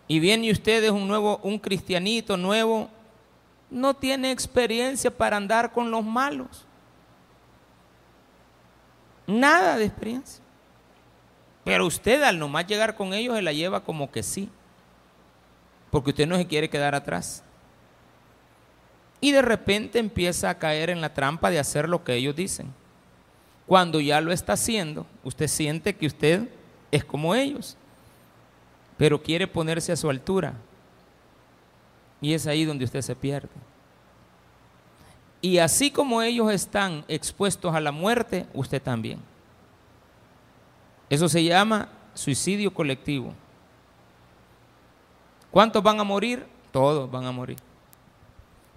Y 0.07 0.19
viene 0.19 0.51
usted 0.51 0.85
es 0.85 0.90
un 0.90 1.09
nuevo, 1.09 1.40
un 1.43 1.59
cristianito 1.59 2.37
nuevo, 2.37 2.90
no 3.71 3.95
tiene 3.95 4.31
experiencia 4.31 5.11
para 5.11 5.37
andar 5.37 5.73
con 5.73 5.90
los 5.90 6.05
malos. 6.05 6.67
Nada 9.27 9.77
de 9.77 9.87
experiencia. 9.87 10.43
Pero 11.64 11.87
usted 11.87 12.23
al 12.23 12.38
nomás 12.38 12.67
llegar 12.67 12.95
con 12.95 13.14
ellos 13.14 13.35
se 13.35 13.43
la 13.43 13.53
lleva 13.53 13.83
como 13.83 14.11
que 14.11 14.23
sí. 14.23 14.51
Porque 15.90 16.11
usted 16.11 16.27
no 16.27 16.37
se 16.37 16.47
quiere 16.47 16.69
quedar 16.69 16.95
atrás. 16.95 17.43
Y 19.21 19.33
de 19.33 19.40
repente 19.40 19.99
empieza 19.99 20.51
a 20.51 20.59
caer 20.59 20.90
en 20.90 21.01
la 21.01 21.14
trampa 21.14 21.51
de 21.51 21.59
hacer 21.59 21.88
lo 21.88 22.05
que 22.05 22.14
ellos 22.14 22.37
dicen. 22.37 22.75
Cuando 23.67 23.99
ya 24.01 24.21
lo 24.21 24.31
está 24.31 24.53
haciendo, 24.53 25.07
usted 25.23 25.49
siente 25.49 25.97
que 25.97 26.07
usted 26.07 26.49
es 26.90 27.05
como 27.05 27.35
ellos. 27.35 27.79
Pero 28.96 29.22
quiere 29.22 29.46
ponerse 29.46 29.92
a 29.92 29.96
su 29.96 30.09
altura. 30.09 30.54
Y 32.20 32.33
es 32.33 32.46
ahí 32.46 32.64
donde 32.64 32.85
usted 32.85 33.02
se 33.02 33.16
pierde. 33.16 33.48
Y 35.40 35.59
así 35.59 35.90
como 35.90 36.22
ellos 36.22 36.50
están 36.50 37.04
expuestos 37.07 37.74
a 37.74 37.80
la 37.80 37.92
muerte, 37.92 38.46
usted 38.54 38.80
también. 38.80 39.20
Eso 41.11 41.28
se 41.28 41.44
llama 41.44 41.88
suicidio 42.14 42.72
colectivo. 42.72 43.35
¿Cuántos 45.50 45.83
van 45.83 46.00
a 46.00 46.04
morir? 46.04 46.46
Todos 46.72 47.11
van 47.11 47.26
a 47.26 47.33
morir. 47.33 47.59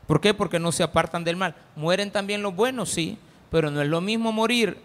¿Por 0.06 0.20
qué? 0.20 0.34
Porque 0.34 0.60
no 0.60 0.72
se 0.72 0.84
apartan 0.84 1.24
del 1.24 1.36
mal. 1.36 1.56
¿Mueren 1.76 2.12
también 2.12 2.42
los 2.42 2.56
buenos? 2.56 2.90
Sí, 2.90 3.18
pero 3.50 3.72
no 3.72 3.82
es 3.82 3.88
lo 3.88 4.02
mismo 4.02 4.32
morir 4.32 4.78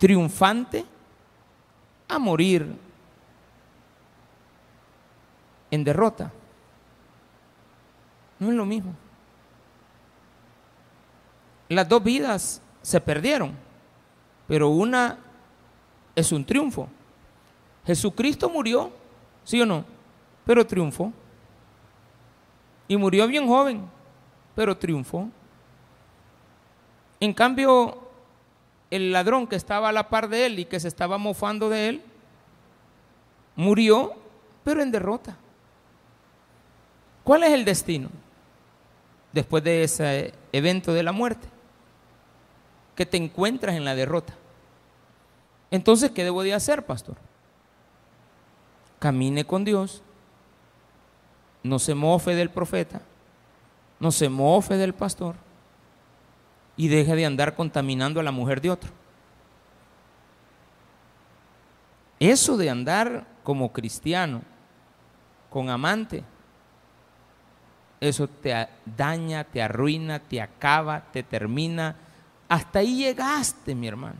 triunfante 0.00 0.86
a 2.08 2.18
morir 2.18 2.74
en 5.70 5.84
derrota. 5.84 6.32
No 8.38 8.48
es 8.48 8.54
lo 8.54 8.64
mismo. 8.64 8.94
Las 11.68 11.88
dos 11.88 12.02
vidas 12.02 12.62
se 12.82 13.00
perdieron, 13.00 13.52
pero 14.48 14.70
una 14.70 15.18
es 16.16 16.32
un 16.32 16.44
triunfo. 16.44 16.88
Jesucristo 17.86 18.48
murió, 18.48 18.90
¿sí 19.44 19.60
o 19.60 19.66
no? 19.66 19.84
Pero 20.44 20.66
triunfó. 20.66 21.12
Y 22.88 22.96
murió 22.96 23.26
bien 23.28 23.46
joven, 23.46 23.82
pero 24.56 24.76
triunfó. 24.76 25.28
En 27.20 27.32
cambio, 27.34 27.98
el 28.90 29.12
ladrón 29.12 29.46
que 29.46 29.56
estaba 29.56 29.90
a 29.90 29.92
la 29.92 30.08
par 30.08 30.28
de 30.28 30.46
él 30.46 30.58
y 30.58 30.64
que 30.64 30.80
se 30.80 30.88
estaba 30.88 31.18
mofando 31.18 31.68
de 31.68 31.88
él, 31.88 32.02
murió, 33.54 34.14
pero 34.64 34.82
en 34.82 34.90
derrota. 34.90 35.36
¿Cuál 37.24 37.44
es 37.44 37.52
el 37.52 37.64
destino 37.64 38.08
después 39.32 39.62
de 39.62 39.84
ese 39.84 40.34
evento 40.52 40.92
de 40.92 41.02
la 41.02 41.12
muerte? 41.12 41.48
Que 42.94 43.06
te 43.06 43.16
encuentras 43.16 43.76
en 43.76 43.84
la 43.84 43.94
derrota. 43.94 44.34
Entonces, 45.70 46.10
¿qué 46.10 46.24
debo 46.24 46.42
de 46.42 46.54
hacer, 46.54 46.84
pastor? 46.84 47.16
Camine 48.98 49.44
con 49.44 49.64
Dios, 49.64 50.02
no 51.62 51.78
se 51.78 51.94
mofe 51.94 52.34
del 52.34 52.50
profeta, 52.50 53.00
no 53.98 54.10
se 54.10 54.28
mofe 54.28 54.76
del 54.76 54.94
pastor 54.94 55.36
y 56.76 56.88
deje 56.88 57.14
de 57.14 57.26
andar 57.26 57.54
contaminando 57.54 58.20
a 58.20 58.22
la 58.22 58.32
mujer 58.32 58.60
de 58.60 58.70
otro. 58.70 58.90
Eso 62.18 62.56
de 62.56 62.68
andar 62.68 63.26
como 63.42 63.72
cristiano, 63.72 64.42
con 65.48 65.70
amante, 65.70 66.22
eso 68.00 68.28
te 68.28 68.66
daña, 68.96 69.44
te 69.44 69.62
arruina, 69.62 70.18
te 70.18 70.40
acaba, 70.40 71.02
te 71.12 71.22
termina. 71.22 71.96
Hasta 72.48 72.78
ahí 72.78 72.96
llegaste, 72.96 73.74
mi 73.74 73.86
hermano. 73.88 74.18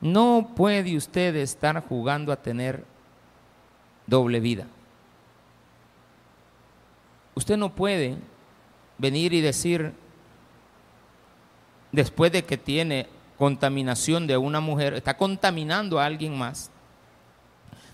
No 0.00 0.52
puede 0.56 0.96
usted 0.96 1.36
estar 1.36 1.86
jugando 1.86 2.32
a 2.32 2.36
tener 2.36 2.84
doble 4.06 4.40
vida. 4.40 4.66
Usted 7.34 7.58
no 7.58 7.74
puede 7.74 8.16
venir 8.96 9.34
y 9.34 9.42
decir, 9.42 9.92
después 11.92 12.32
de 12.32 12.44
que 12.44 12.56
tiene 12.56 13.08
contaminación 13.36 14.26
de 14.26 14.38
una 14.38 14.60
mujer, 14.60 14.94
está 14.94 15.18
contaminando 15.18 16.00
a 16.00 16.06
alguien 16.06 16.36
más, 16.38 16.70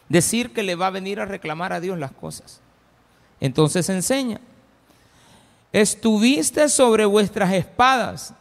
decir 0.09 0.53
que 0.53 0.63
le 0.63 0.77
va 0.77 0.87
a 0.87 0.91
venir 0.91 1.19
a 1.19 1.25
reclamar 1.25 1.73
a 1.73 1.81
Dios 1.81 1.99
las 1.99 2.13
cosas. 2.13 2.62
Entonces 3.43 3.89
enseña, 3.89 4.41
estuviste 5.73 6.69
sobre 6.69 7.05
vuestras 7.07 7.53
espadas, 7.53 8.35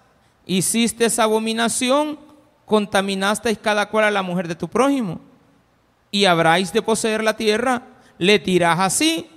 hiciste 0.46 1.06
esa 1.06 1.24
abominación, 1.24 2.20
contaminasteis 2.68 3.58
cada 3.58 3.90
cual 3.90 4.04
a 4.06 4.12
la 4.12 4.22
mujer 4.22 4.48
de 4.48 4.54
tu 4.54 4.68
prójimo, 4.68 5.20
y 6.12 6.26
habráis 6.26 6.72
de 6.72 6.84
poseer 6.84 7.24
la 7.24 7.36
tierra, 7.36 7.82
le 8.20 8.38
tirás 8.38 8.80
así. 8.80 9.28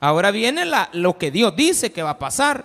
Ahora 0.00 0.30
viene 0.30 0.64
la, 0.64 0.88
lo 0.94 1.18
que 1.18 1.30
Dios 1.30 1.54
dice 1.54 1.92
que 1.92 2.02
va 2.02 2.10
a 2.12 2.18
pasar. 2.18 2.64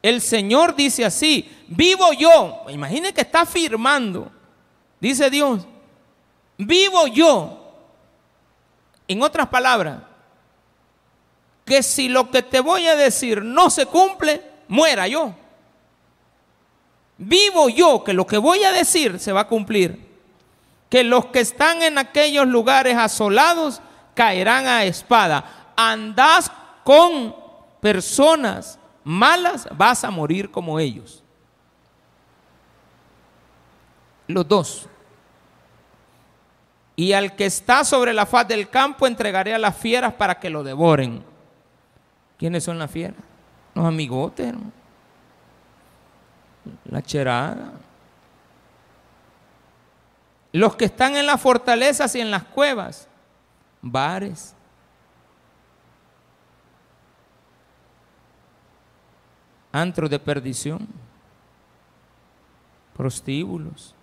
El 0.00 0.22
Señor 0.22 0.74
dice 0.74 1.04
así, 1.04 1.54
vivo 1.68 2.14
yo, 2.14 2.62
imagine 2.70 3.12
que 3.12 3.20
está 3.20 3.42
afirmando, 3.42 4.32
dice 4.98 5.28
Dios, 5.28 5.66
vivo 6.56 7.08
yo. 7.08 7.74
En 9.06 9.20
otras 9.20 9.48
palabras, 9.48 10.07
que 11.68 11.82
si 11.82 12.08
lo 12.08 12.30
que 12.30 12.42
te 12.42 12.60
voy 12.60 12.86
a 12.86 12.96
decir 12.96 13.42
no 13.42 13.68
se 13.68 13.84
cumple, 13.84 14.42
muera 14.68 15.06
yo. 15.06 15.34
Vivo 17.18 17.68
yo 17.68 18.02
que 18.02 18.14
lo 18.14 18.26
que 18.26 18.38
voy 18.38 18.64
a 18.64 18.72
decir 18.72 19.20
se 19.20 19.32
va 19.32 19.42
a 19.42 19.48
cumplir. 19.48 20.08
Que 20.88 21.04
los 21.04 21.26
que 21.26 21.40
están 21.40 21.82
en 21.82 21.98
aquellos 21.98 22.46
lugares 22.46 22.96
asolados 22.96 23.82
caerán 24.14 24.66
a 24.66 24.84
espada. 24.84 25.72
Andás 25.76 26.50
con 26.84 27.36
personas 27.82 28.78
malas, 29.04 29.68
vas 29.76 30.04
a 30.04 30.10
morir 30.10 30.50
como 30.50 30.80
ellos. 30.80 31.22
Los 34.26 34.48
dos. 34.48 34.88
Y 36.96 37.12
al 37.12 37.36
que 37.36 37.44
está 37.44 37.84
sobre 37.84 38.14
la 38.14 38.24
faz 38.24 38.48
del 38.48 38.70
campo 38.70 39.06
entregaré 39.06 39.54
a 39.54 39.58
las 39.58 39.76
fieras 39.76 40.14
para 40.14 40.40
que 40.40 40.48
lo 40.48 40.62
devoren. 40.64 41.22
¿Quiénes 42.38 42.62
son 42.62 42.78
las 42.78 42.90
fieras? 42.90 43.18
Los 43.74 43.84
amigotes, 43.84 44.54
La 46.84 47.02
cherada. 47.02 47.72
Los 50.52 50.76
que 50.76 50.86
están 50.86 51.16
en 51.16 51.26
las 51.26 51.40
fortalezas 51.40 52.14
y 52.14 52.20
en 52.20 52.30
las 52.30 52.44
cuevas, 52.44 53.08
bares. 53.82 54.54
Antros 59.70 60.08
de 60.08 60.18
perdición, 60.18 60.88
prostíbulos, 62.96 63.94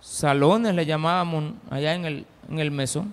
salones 0.00 0.74
le 0.74 0.86
llamábamos 0.86 1.54
allá 1.68 1.94
en 1.94 2.04
el, 2.04 2.26
en 2.48 2.58
el 2.60 2.70
mesón. 2.70 3.12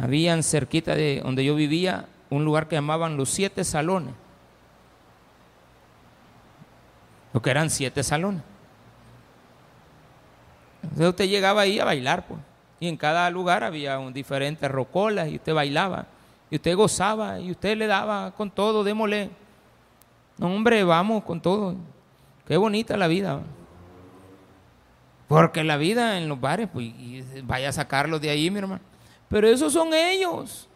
Habían 0.00 0.42
cerquita 0.42 0.94
de 0.94 1.20
donde 1.22 1.44
yo 1.44 1.54
vivía 1.54 2.06
un 2.30 2.42
lugar 2.42 2.68
que 2.68 2.76
llamaban 2.76 3.18
los 3.18 3.28
siete 3.28 3.64
salones. 3.64 4.14
Lo 7.34 7.42
que 7.42 7.50
eran 7.50 7.68
siete 7.68 8.02
salones. 8.02 8.42
Entonces 10.82 11.08
usted 11.08 11.28
llegaba 11.28 11.60
ahí 11.60 11.78
a 11.78 11.84
bailar, 11.84 12.26
pues. 12.26 12.40
Y 12.80 12.88
en 12.88 12.96
cada 12.96 13.28
lugar 13.28 13.62
había 13.62 13.98
un 13.98 14.14
diferentes 14.14 14.70
rocolas 14.70 15.28
y 15.28 15.36
usted 15.36 15.52
bailaba. 15.52 16.06
Y 16.50 16.56
usted 16.56 16.74
gozaba 16.74 17.38
y 17.38 17.50
usted 17.50 17.76
le 17.76 17.86
daba 17.86 18.30
con 18.30 18.50
todo, 18.50 18.82
démosle. 18.82 19.28
No, 20.38 20.46
hombre, 20.46 20.82
vamos 20.82 21.24
con 21.24 21.42
todo. 21.42 21.76
Qué 22.48 22.56
bonita 22.56 22.96
la 22.96 23.06
vida. 23.06 23.42
Porque 25.28 25.62
la 25.62 25.76
vida 25.76 26.16
en 26.16 26.26
los 26.26 26.40
bares, 26.40 26.70
pues 26.72 26.90
vaya 27.44 27.68
a 27.68 27.72
sacarlo 27.72 28.18
de 28.18 28.30
ahí, 28.30 28.50
mi 28.50 28.60
hermano. 28.60 28.89
Pero 29.30 29.48
esos 29.48 29.72
son 29.72 29.94
ellos. 29.94 30.68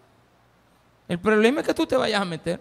El 1.09 1.19
problema 1.19 1.61
es 1.61 1.67
que 1.67 1.75
tú 1.75 1.87
te 1.87 1.97
vayas 1.97 2.23
a 2.23 2.25
meter. 2.25 2.61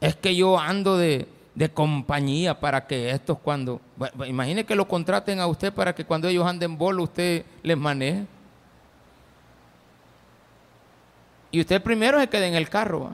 Es 0.00 0.14
que 0.14 0.34
yo 0.34 0.58
ando 0.58 0.96
de, 0.96 1.28
compañía 1.74 2.58
para 2.58 2.86
que 2.86 3.10
estos 3.10 3.38
cuando... 3.38 3.80
Imagine 4.24 4.64
que 4.64 4.76
lo 4.76 4.86
contraten 4.86 5.40
a 5.40 5.48
usted 5.48 5.72
para 5.72 5.94
que 5.94 6.04
cuando 6.04 6.28
ellos 6.28 6.46
anden 6.46 6.78
bolo 6.78 7.02
usted 7.02 7.44
les 7.62 7.76
maneje. 7.76 8.24
Y 11.50 11.60
usted 11.60 11.82
primero 11.82 12.20
se 12.20 12.28
quede 12.28 12.46
en 12.46 12.54
el 12.54 12.68
carro, 12.68 13.10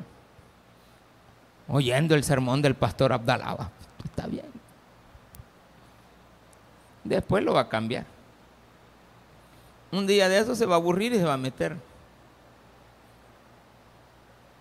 oyendo 1.68 2.14
el 2.14 2.24
sermón 2.24 2.60
del 2.60 2.74
pastor 2.74 3.12
Abdalaba. 3.12 3.70
Está 4.04 4.26
bien. 4.26 4.46
Después 7.04 7.42
lo 7.42 7.54
va 7.54 7.62
a 7.62 7.68
cambiar. 7.68 8.04
Un 9.92 10.06
día 10.06 10.28
de 10.28 10.38
eso 10.38 10.56
se 10.56 10.66
va 10.66 10.74
a 10.74 10.78
aburrir 10.78 11.12
y 11.12 11.18
se 11.18 11.24
va 11.24 11.34
a 11.34 11.38
meter. 11.38 11.76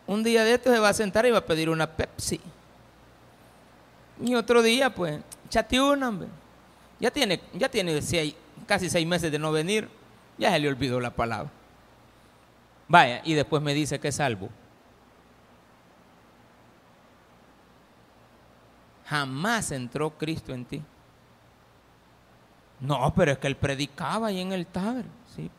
Un 0.06 0.24
día 0.24 0.44
de 0.44 0.54
esto 0.54 0.72
se 0.72 0.80
va 0.80 0.90
a 0.90 0.94
sentar 0.94 1.26
y 1.26 1.32
va 1.32 1.38
a 1.38 1.46
pedir 1.46 1.70
una 1.70 1.88
Pepsi. 1.88 2.42
Y 4.22 4.36
otro 4.36 4.62
día, 4.62 4.94
pues, 4.94 5.22
chateó 5.50 5.92
hombre. 5.92 6.28
Ya 7.00 7.10
tiene, 7.10 7.42
ya 7.54 7.70
tiene 7.70 8.00
casi 8.68 8.90
seis 8.90 9.08
meses 9.08 9.32
de 9.32 9.40
no 9.40 9.54
venir. 9.54 9.90
Ya 10.38 10.52
se 10.52 10.60
le 10.60 10.68
olvidó 10.68 11.00
la 11.00 11.12
palabra. 11.12 11.50
Vaya, 12.90 13.22
y 13.24 13.34
después 13.34 13.64
me 13.64 13.74
dice 13.74 14.00
que 14.02 14.10
es 14.10 14.16
salvo. 14.16 14.50
Jamás 19.06 19.72
entró 19.72 20.10
Cristo 20.12 20.54
en 20.54 20.66
ti. 20.66 20.82
No, 22.82 23.14
pero 23.16 23.32
es 23.32 23.38
que 23.38 23.48
él 23.48 23.56
predicaba 23.56 24.28
ahí 24.28 24.42
en 24.42 24.52
el 24.52 24.66
taber. 24.66 25.06
Sí, 25.36 25.50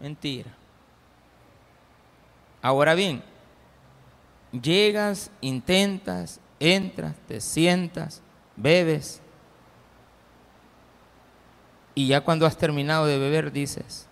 mentira. 0.00 0.50
Ahora 2.62 2.94
bien, 2.94 3.22
llegas, 4.52 5.30
intentas, 5.40 6.40
entras, 6.58 7.14
te 7.28 7.40
sientas, 7.40 8.22
bebes. 8.56 9.20
Y 11.94 12.08
ya 12.08 12.22
cuando 12.22 12.46
has 12.46 12.56
terminado 12.56 13.06
de 13.06 13.18
beber 13.18 13.52
dices, 13.52 14.08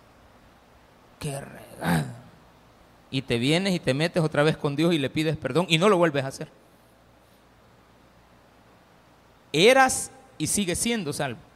qué 1.19 1.41
regalo. 1.41 2.23
Y 3.09 3.23
te 3.23 3.37
vienes 3.37 3.73
y 3.73 3.79
te 3.79 3.93
metes 3.93 4.23
otra 4.23 4.43
vez 4.43 4.57
con 4.57 4.75
Dios 4.75 4.93
y 4.93 4.99
le 4.99 5.09
pides 5.09 5.37
perdón 5.37 5.65
y 5.69 5.77
no 5.77 5.89
lo 5.89 5.97
vuelves 5.97 6.23
a 6.23 6.27
hacer. 6.27 6.49
Eras 9.51 10.11
y 10.37 10.47
sigues 10.47 10.79
siendo 10.79 11.13
salvo 11.13 11.52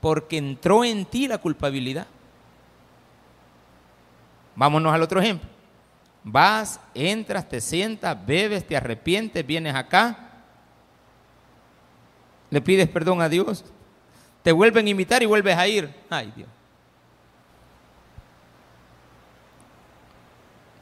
porque 0.00 0.38
entró 0.38 0.84
en 0.84 1.04
ti 1.04 1.28
la 1.28 1.38
culpabilidad. 1.38 2.06
Vámonos 4.56 4.92
al 4.92 5.02
otro 5.02 5.20
ejemplo. 5.20 5.48
Vas, 6.22 6.80
entras, 6.94 7.48
te 7.48 7.60
sientas, 7.60 8.16
bebes, 8.26 8.66
te 8.66 8.76
arrepientes, 8.76 9.46
vienes 9.46 9.74
acá, 9.74 10.30
le 12.50 12.60
pides 12.60 12.88
perdón 12.88 13.22
a 13.22 13.28
Dios, 13.28 13.64
te 14.42 14.52
vuelven 14.52 14.86
a 14.86 14.90
invitar 14.90 15.22
y 15.22 15.26
vuelves 15.26 15.56
a 15.56 15.66
ir. 15.66 15.94
Ay 16.10 16.32
Dios. 16.36 16.48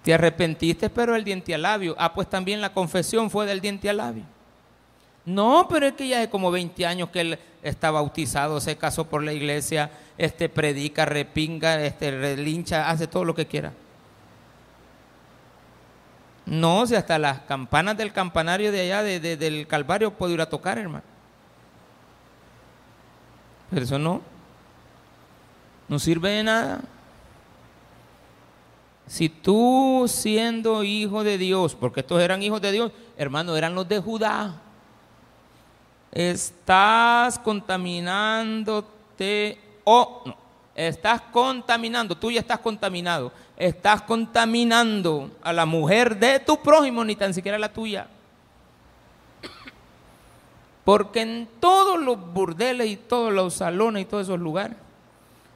Te 0.03 0.15
arrepentiste, 0.15 0.89
pero 0.89 1.15
el 1.15 1.23
diente 1.23 1.55
al 1.55 1.63
labio. 1.63 1.95
Ah, 1.99 2.15
pues 2.15 2.29
también 2.31 2.61
la 2.61 2.73
confesión 2.73 3.31
fue 3.31 3.45
del 3.45 3.61
diente 3.61 3.91
al 3.91 3.99
labio. 3.99 4.25
No, 5.29 5.67
pero 5.69 5.87
es 5.87 5.93
que 5.93 6.09
ya 6.09 6.21
hace 6.21 6.31
como 6.31 6.51
20 6.51 6.87
años 6.87 7.11
que 7.11 7.21
él 7.21 7.39
está 7.63 7.91
bautizado, 7.91 8.63
se 8.63 8.79
casó 8.79 9.05
por 9.05 9.23
la 9.23 9.35
iglesia, 9.35 9.91
este 10.17 10.49
predica, 10.49 11.05
repinga, 11.05 11.85
este 11.85 12.11
relincha, 12.11 12.89
hace 12.89 13.07
todo 13.07 13.27
lo 13.27 13.35
que 13.35 13.47
quiera. 13.47 13.75
No, 16.47 16.87
si 16.87 16.95
hasta 16.95 17.19
las 17.19 17.41
campanas 17.41 17.99
del 17.99 18.11
campanario 18.11 18.73
de 18.73 18.81
allá, 18.81 19.03
del 19.03 19.67
Calvario, 19.67 20.15
puedo 20.15 20.33
ir 20.33 20.41
a 20.41 20.49
tocar, 20.49 20.79
hermano. 20.79 21.05
Pero 23.69 23.85
eso 23.85 23.99
no. 23.99 24.23
No 25.89 25.99
sirve 25.99 26.31
de 26.31 26.43
nada. 26.43 26.81
Si 29.07 29.29
tú 29.29 30.07
siendo 30.09 30.85
hijo 30.85 31.23
de 31.23 31.37
Dios, 31.37 31.75
porque 31.75 32.01
estos 32.01 32.19
eran 32.23 32.43
hijos 32.43 32.63
de 32.63 32.73
Dios, 32.73 32.93
hermano, 33.19 33.55
eran 33.59 33.75
los 33.75 33.87
de 33.87 33.99
Judá 33.99 34.63
estás 36.13 37.39
contaminándote 37.39 39.59
o 39.85 40.23
no, 40.27 40.37
estás 40.75 41.23
contaminando, 41.33 42.17
tú 42.17 42.31
ya 42.31 42.41
estás 42.41 42.61
contaminado, 42.61 43.33
estás 43.57 44.03
contaminando 44.03 45.31
a 45.43 45.53
la 45.53 45.67
mujer 45.67 46.19
de 46.19 46.41
tu 46.41 46.63
prójimo, 46.63 47.05
ni 47.05 47.17
tan 47.17 47.35
siquiera 47.35 47.59
la 47.59 47.73
tuya. 47.73 48.07
Porque 50.85 51.21
en 51.21 51.49
todos 51.61 52.01
los 52.01 52.19
burdeles 52.33 52.89
y 52.89 52.97
todos 52.97 53.33
los 53.33 53.55
salones 53.55 54.03
y 54.03 54.07
todos 54.07 54.27
esos 54.27 54.41
lugares, 54.41 54.77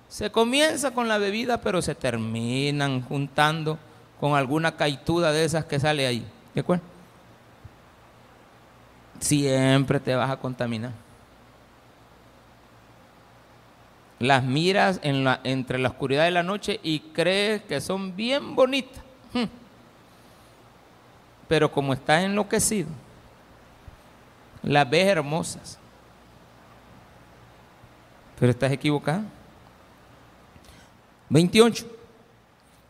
se 0.09 0.31
comienza 0.31 0.91
con 0.91 1.09
la 1.09 1.17
bebida, 1.17 1.62
pero 1.62 1.81
se 1.81 1.95
terminan 1.95 3.01
juntando 3.01 3.79
con 4.21 4.35
alguna 4.35 4.77
caituda 4.77 5.33
de 5.33 5.45
esas 5.45 5.65
que 5.65 5.81
sale 5.81 6.07
ahí. 6.07 6.27
¿De 6.55 6.61
acuerdo? 6.61 6.91
Siempre 9.22 10.00
te 10.00 10.14
vas 10.14 10.30
a 10.30 10.37
contaminar. 10.37 10.92
Las 14.18 14.44
miras 14.44 15.00
entre 15.02 15.78
la 15.78 15.88
oscuridad 15.88 16.24
de 16.24 16.30
la 16.30 16.42
noche 16.42 16.78
y 16.82 17.00
crees 17.00 17.62
que 17.62 17.80
son 17.80 18.14
bien 18.14 18.54
bonitas. 18.54 19.02
Hmm. 19.32 19.44
Pero 21.48 21.72
como 21.72 21.92
estás 21.92 22.22
enloquecido, 22.24 22.88
las 24.62 24.88
ves 24.88 25.06
hermosas. 25.06 25.78
Pero 28.38 28.50
estás 28.50 28.70
equivocado. 28.70 29.22
28. 31.28 31.87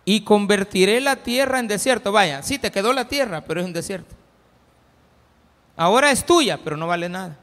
Y 0.04 0.22
convertiré 0.22 1.00
la 1.00 1.16
tierra 1.16 1.60
en 1.60 1.68
desierto. 1.68 2.12
Vaya, 2.12 2.42
sí 2.42 2.58
te 2.58 2.70
quedó 2.70 2.92
la 2.92 3.06
tierra, 3.06 3.42
pero 3.42 3.60
es 3.60 3.66
un 3.66 3.72
desierto. 3.72 4.21
Ahora 5.82 6.12
es 6.12 6.24
tuya, 6.24 6.60
pero 6.62 6.76
no 6.76 6.86
vale 6.86 7.08
nada. 7.08 7.36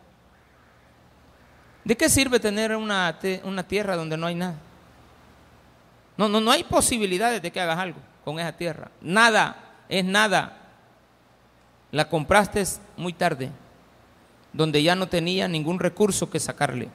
¿De 1.83 1.97
qué 1.97 2.07
sirve 2.07 2.39
tener 2.39 2.73
una, 2.73 3.19
una 3.43 3.63
tierra 3.63 3.97
donde 3.97 4.15
no 4.15 4.27
hay 4.27 4.35
nada? 4.35 4.55
No, 6.15 6.29
no, 6.29 6.39
no 6.39 6.49
hay 6.49 6.63
posibilidades 6.63 7.41
de 7.41 7.51
que 7.51 7.59
hagas 7.59 7.77
algo 7.77 7.99
con 8.23 8.39
esa 8.39 8.53
tierra. 8.53 8.91
Nada, 9.01 9.57
es 9.89 10.05
nada. 10.05 10.57
La 11.91 12.07
compraste 12.07 12.63
muy 12.95 13.11
tarde, 13.11 13.51
donde 14.53 14.81
ya 14.81 14.95
no 14.95 15.07
tenía 15.07 15.49
ningún 15.49 15.77
recurso 15.77 16.29
que 16.29 16.39
sacarle. 16.39 16.87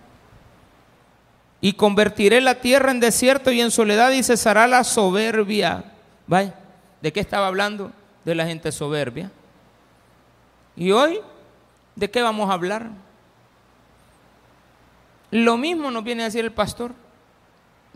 Y 1.61 1.75
convertiré 1.75 2.41
la 2.41 2.55
tierra 2.55 2.91
en 2.91 3.01
desierto 3.01 3.53
y 3.53 3.61
en 3.61 3.71
soledad 3.71 4.13
y 4.13 4.23
cesará 4.23 4.67
la 4.67 4.83
soberbia. 4.83 5.93
¿Vaya? 6.27 6.55
¿De 7.03 7.13
qué 7.13 7.21
estaba 7.21 7.49
hablando? 7.49 7.93
De 8.25 8.35
la 8.35 8.47
gente 8.47 8.73
soberbia. 8.73 9.31
Y 10.75 10.91
hoy, 10.91 11.21
¿de 11.97 12.11
qué 12.11 12.23
vamos 12.23 12.51
a 12.51 12.55
hablar? 12.55 12.91
Lo 15.31 15.57
mismo 15.57 15.91
nos 15.91 16.05
viene 16.05 16.23
a 16.23 16.27
decir 16.27 16.45
el 16.45 16.53
pastor, 16.53 16.93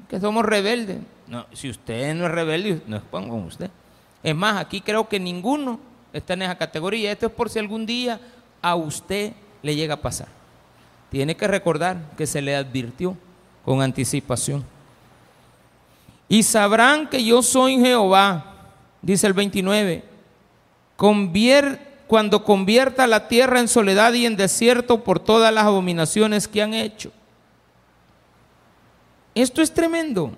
que 0.09 0.21
somos 0.21 0.45
rebeldes. 0.45 0.99
No, 1.27 1.47
si 1.53 1.69
usted 1.71 2.15
no 2.15 2.27
es 2.27 2.33
rebelde, 2.33 2.83
no 2.87 2.97
es 2.97 3.03
con 3.11 3.31
usted. 3.31 3.71
Es 4.23 4.35
más, 4.35 4.57
aquí 4.57 4.81
creo 4.81 5.09
que 5.09 5.21
ninguno 5.21 5.79
está 6.13 6.35
en 6.35 6.43
esa 6.43 6.57
categoría. 6.57 7.13
Esto 7.13 7.27
es 7.27 7.33
por 7.33 7.51
si 7.51 7.59
algún 7.59 7.87
día 7.87 8.21
a 8.63 8.75
usted 8.75 9.33
le 9.63 9.77
llega 9.77 9.95
a 9.95 10.03
pasar. 10.03 10.29
Tiene 11.11 11.37
que 11.37 11.47
recordar 11.47 11.99
que 12.17 12.27
se 12.27 12.43
le 12.43 12.57
advirtió 12.57 13.17
con 13.65 13.83
anticipación. 13.83 14.65
Y 16.29 16.43
sabrán 16.43 17.09
que 17.09 17.25
yo 17.25 17.43
soy 17.43 17.79
Jehová, 17.79 18.73
dice 19.01 19.27
el 19.27 19.33
29. 19.33 20.05
Convierte 20.97 21.88
cuando 22.09 22.43
convierta 22.43 23.07
la 23.07 23.29
tierra 23.29 23.61
en 23.61 23.69
soledad 23.69 24.15
y 24.15 24.25
en 24.25 24.37
desierto 24.37 25.05
por 25.05 25.21
todas 25.21 25.53
las 25.53 25.65
abominaciones 25.65 26.49
que 26.49 26.63
han 26.63 26.73
hecho. 26.73 27.13
Esto 29.35 29.61
es 29.61 29.73
tremendo, 29.73 30.33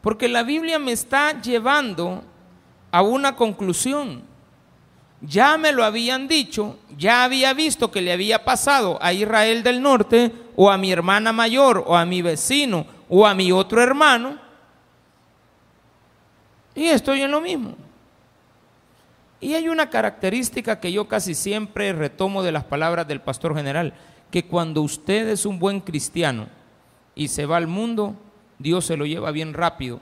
porque 0.00 0.28
la 0.28 0.44
Biblia 0.44 0.78
me 0.78 0.92
está 0.92 1.42
llevando 1.42 2.22
a 2.92 3.02
una 3.02 3.34
conclusión. 3.34 4.22
Ya 5.20 5.58
me 5.58 5.72
lo 5.72 5.82
habían 5.84 6.28
dicho, 6.28 6.78
ya 6.96 7.24
había 7.24 7.52
visto 7.52 7.90
que 7.90 8.00
le 8.00 8.12
había 8.12 8.44
pasado 8.44 8.96
a 9.02 9.12
Israel 9.12 9.64
del 9.64 9.82
norte 9.82 10.32
o 10.54 10.70
a 10.70 10.78
mi 10.78 10.92
hermana 10.92 11.32
mayor 11.32 11.82
o 11.84 11.96
a 11.96 12.04
mi 12.04 12.22
vecino 12.22 12.86
o 13.08 13.26
a 13.26 13.34
mi 13.34 13.50
otro 13.50 13.82
hermano. 13.82 14.38
Y 16.76 16.84
estoy 16.84 17.22
en 17.22 17.32
lo 17.32 17.40
mismo. 17.40 17.85
Y 19.46 19.54
hay 19.54 19.68
una 19.68 19.90
característica 19.90 20.80
que 20.80 20.90
yo 20.90 21.06
casi 21.06 21.32
siempre 21.32 21.92
retomo 21.92 22.42
de 22.42 22.50
las 22.50 22.64
palabras 22.64 23.06
del 23.06 23.20
pastor 23.20 23.54
general, 23.54 23.94
que 24.28 24.44
cuando 24.44 24.82
usted 24.82 25.28
es 25.28 25.46
un 25.46 25.60
buen 25.60 25.78
cristiano 25.78 26.48
y 27.14 27.28
se 27.28 27.46
va 27.46 27.56
al 27.56 27.68
mundo, 27.68 28.16
Dios 28.58 28.86
se 28.86 28.96
lo 28.96 29.06
lleva 29.06 29.30
bien 29.30 29.54
rápido. 29.54 30.00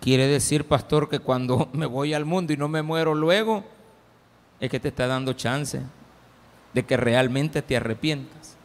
Quiere 0.00 0.26
decir, 0.28 0.66
pastor, 0.66 1.10
que 1.10 1.18
cuando 1.18 1.68
me 1.74 1.84
voy 1.84 2.14
al 2.14 2.24
mundo 2.24 2.54
y 2.54 2.56
no 2.56 2.68
me 2.68 2.80
muero 2.80 3.14
luego, 3.14 3.64
es 4.60 4.70
que 4.70 4.80
te 4.80 4.88
está 4.88 5.08
dando 5.08 5.34
chance 5.34 5.82
de 6.72 6.86
que 6.86 6.96
realmente 6.96 7.60
te 7.60 7.76
arrepientas. 7.76 8.56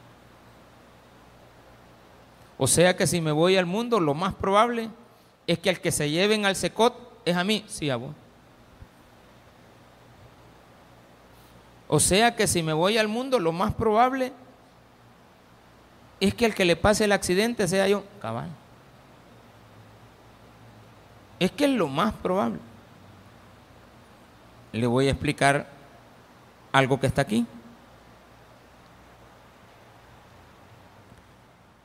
O 2.57 2.67
sea 2.67 2.95
que 2.95 3.05
si 3.05 3.19
me 3.19 3.33
voy 3.33 3.57
al 3.57 3.65
mundo, 3.65 3.99
lo 3.99 4.13
más 4.13 4.33
probable 4.33 4.91
es 5.47 5.59
que 5.59 5.69
al 5.69 5.79
que 5.79 5.91
se 5.91 6.09
lleven 6.09 6.45
al 6.45 6.55
secot 6.55 7.21
es 7.25 7.35
a 7.35 7.43
mí, 7.43 7.63
sí, 7.67 7.89
a 7.89 7.95
vos. 7.95 8.13
O 11.87 11.99
sea 11.99 12.35
que 12.35 12.47
si 12.47 12.63
me 12.63 12.73
voy 12.73 12.97
al 12.97 13.07
mundo, 13.07 13.39
lo 13.39 13.51
más 13.51 13.73
probable 13.73 14.33
es 16.19 16.33
que 16.33 16.45
al 16.45 16.55
que 16.55 16.65
le 16.65 16.75
pase 16.75 17.05
el 17.05 17.11
accidente 17.11 17.67
sea 17.67 17.87
yo, 17.87 18.03
cabal. 18.21 18.49
Es 21.39 21.51
que 21.51 21.65
es 21.65 21.71
lo 21.71 21.87
más 21.87 22.13
probable. 22.13 22.59
le 24.71 24.87
voy 24.87 25.07
a 25.07 25.11
explicar 25.11 25.67
algo 26.71 26.99
que 26.99 27.07
está 27.07 27.21
aquí. 27.21 27.45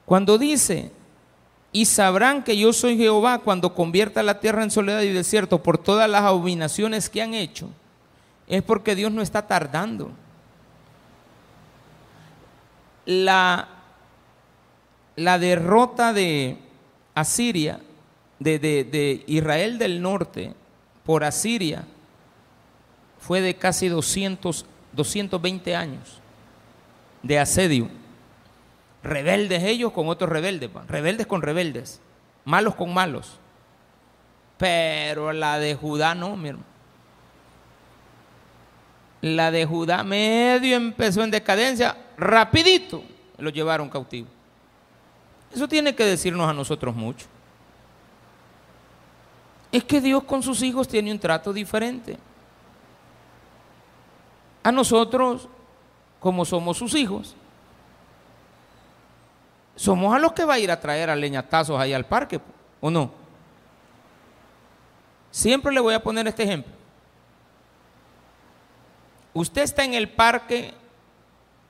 Cuando 0.05 0.39
dice, 0.39 0.91
y 1.73 1.85
sabrán 1.85 2.43
que 2.43 2.57
yo 2.57 2.73
soy 2.73 2.97
Jehová 2.97 3.39
cuando 3.39 3.75
convierta 3.75 4.23
la 4.23 4.41
tierra 4.41 4.63
en 4.63 4.71
soledad 4.71 5.03
y 5.03 5.13
desierto 5.13 5.63
por 5.63 5.79
todas 5.79 6.11
las 6.11 6.23
abominaciones 6.23 7.09
que 7.09 7.23
han 7.23 7.35
hecho, 7.35 7.69
es 8.49 8.63
porque 8.63 8.97
Dios 8.97 9.13
no 9.13 9.23
está 9.23 9.47
tardando. 9.47 10.11
La, 13.07 13.69
la 15.17 15.39
derrota 15.39 16.13
de 16.13 16.59
Asiria, 17.15 17.81
de, 18.39 18.59
de, 18.59 18.85
de 18.85 19.25
Israel 19.27 19.79
del 19.79 20.03
norte 20.03 20.55
por 21.05 21.23
Asiria, 21.23 21.85
fue 23.21 23.41
de 23.41 23.55
casi 23.55 23.89
200, 23.89 24.67
220 24.93 25.77
años 25.77 26.21
de 27.23 27.39
asedio. 27.39 28.00
Rebeldes 29.03 29.63
ellos 29.63 29.93
con 29.93 30.09
otros 30.09 30.31
rebeldes, 30.31 30.71
rebeldes 30.87 31.27
con 31.27 31.43
rebeldes, 31.43 32.01
malos 32.45 32.75
con 32.75 32.93
malos. 32.93 33.39
Pero 34.59 35.33
la 35.33 35.59
de 35.59 35.75
Judá 35.75 36.15
no, 36.15 36.37
mi 36.37 36.51
hermano. 36.51 36.71
La 39.23 39.51
de 39.51 39.67
Judá 39.67 40.03
medio 40.03 40.77
empezó 40.77 41.23
en 41.23 41.31
decadencia, 41.31 41.97
rapidito 42.17 43.03
lo 43.39 43.51
llevaron 43.51 43.89
cautivo. 43.89 44.29
Eso 45.53 45.67
tiene 45.67 45.95
que 45.95 46.05
decirnos 46.05 46.49
a 46.49 46.55
nosotros 46.55 46.95
mucho. 46.95 47.27
Es 49.73 49.85
que 49.85 50.01
Dios 50.01 50.25
con 50.25 50.43
sus 50.43 50.63
hijos 50.63 50.89
tiene 50.89 51.13
un 51.13 51.19
trato 51.19 51.53
diferente. 51.53 52.19
A 54.63 54.71
nosotros, 54.71 55.49
como 56.19 56.45
somos 56.45 56.77
sus 56.77 56.95
hijos, 56.95 57.35
somos 59.81 60.15
a 60.15 60.19
los 60.19 60.35
que 60.35 60.45
va 60.45 60.55
a 60.55 60.59
ir 60.59 60.71
a 60.71 60.79
traer 60.79 61.09
a 61.09 61.17
leñatazos 61.17 61.81
ahí 61.81 61.95
al 61.95 62.05
parque, 62.05 62.39
¿o 62.83 62.91
no? 62.91 63.11
Siempre 65.31 65.73
le 65.73 65.81
voy 65.81 65.95
a 65.95 66.03
poner 66.03 66.29
este 66.29 66.43
ejemplo. 66.43 66.71
Usted 69.33 69.63
está 69.63 69.83
en 69.83 69.95
el 69.95 70.11
parque 70.11 70.75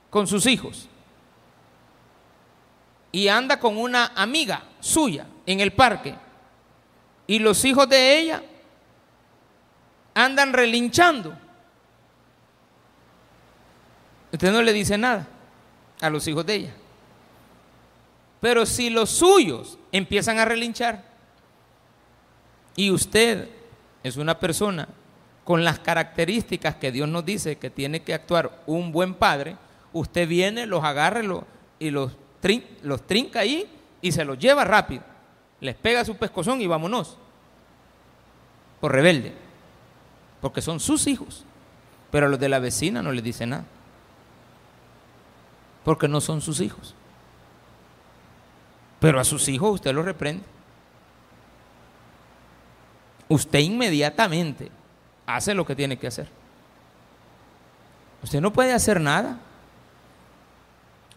con 0.09 0.27
sus 0.27 0.45
hijos 0.45 0.89
y 3.13 3.29
anda 3.29 3.57
con 3.57 3.77
una 3.77 4.07
amiga 4.13 4.61
suya 4.81 5.25
en 5.45 5.61
el 5.61 5.71
parque 5.71 6.13
y 7.27 7.39
los 7.39 7.63
hijos 7.63 7.87
de 7.87 8.19
ella 8.19 8.43
andan 10.13 10.51
relinchando. 10.51 11.33
Usted 14.33 14.51
no 14.51 14.61
le 14.61 14.73
dice 14.73 14.97
nada 14.97 15.25
a 16.01 16.09
los 16.09 16.27
hijos 16.27 16.45
de 16.45 16.55
ella. 16.55 16.73
Pero 18.41 18.65
si 18.65 18.89
los 18.89 19.11
suyos 19.11 19.77
empiezan 19.91 20.39
a 20.39 20.45
relinchar 20.45 21.05
y 22.75 22.89
usted 22.89 23.47
es 24.03 24.17
una 24.17 24.39
persona 24.39 24.89
con 25.45 25.63
las 25.63 25.79
características 25.79 26.75
que 26.75 26.91
Dios 26.91 27.07
nos 27.07 27.23
dice 27.23 27.57
que 27.57 27.69
tiene 27.69 28.01
que 28.01 28.15
actuar 28.15 28.63
un 28.65 28.91
buen 28.91 29.13
padre, 29.13 29.57
usted 29.93 30.27
viene, 30.27 30.65
los 30.65 30.83
agarra 30.83 31.21
y 31.79 31.91
los, 31.91 32.11
los 32.81 33.07
trinca 33.07 33.39
ahí 33.39 33.69
y 34.01 34.11
se 34.11 34.25
los 34.25 34.39
lleva 34.39 34.65
rápido. 34.65 35.03
Les 35.59 35.75
pega 35.75 36.03
su 36.03 36.17
pescozón 36.17 36.61
y 36.61 36.67
vámonos. 36.67 37.17
Por 38.79 38.91
rebelde. 38.91 39.35
Porque 40.41 40.63
son 40.63 40.79
sus 40.79 41.05
hijos. 41.05 41.45
Pero 42.09 42.25
a 42.25 42.29
los 42.29 42.39
de 42.39 42.49
la 42.49 42.57
vecina 42.57 43.03
no 43.03 43.11
les 43.11 43.23
dice 43.23 43.45
nada. 43.45 43.65
Porque 45.83 46.07
no 46.07 46.19
son 46.21 46.41
sus 46.41 46.59
hijos. 46.59 46.95
Pero 49.01 49.19
a 49.19 49.23
sus 49.23 49.49
hijos 49.49 49.73
usted 49.73 49.93
los 49.93 50.05
reprende. 50.05 50.45
Usted 53.27 53.59
inmediatamente 53.59 54.69
hace 55.25 55.55
lo 55.55 55.65
que 55.65 55.75
tiene 55.75 55.97
que 55.97 56.05
hacer. 56.05 56.27
Usted 58.21 58.39
no 58.39 58.53
puede 58.53 58.73
hacer 58.73 59.01
nada. 59.01 59.39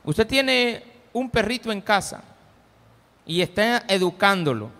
Usted 0.03 0.27
tiene 0.27 0.83
un 1.13 1.29
perrito 1.29 1.71
en 1.71 1.83
casa 1.83 2.25
y 3.27 3.43
está 3.43 3.85
educándolo. 3.87 4.71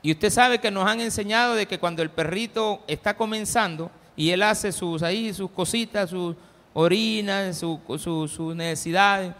Y 0.00 0.12
usted 0.12 0.30
sabe 0.30 0.60
que 0.60 0.70
nos 0.70 0.88
han 0.88 1.00
enseñado 1.00 1.54
de 1.54 1.66
que 1.66 1.80
cuando 1.80 2.02
el 2.02 2.10
perrito 2.10 2.84
está 2.86 3.16
comenzando 3.16 3.90
y 4.14 4.30
él 4.30 4.44
hace 4.44 4.70
sus 4.70 5.02
ahí 5.02 5.34
sus 5.34 5.50
cositas, 5.50 6.10
sus 6.10 6.36
orinas, 6.72 7.58
sus 7.58 7.80
su, 8.00 8.54
necesidades, 8.54 9.34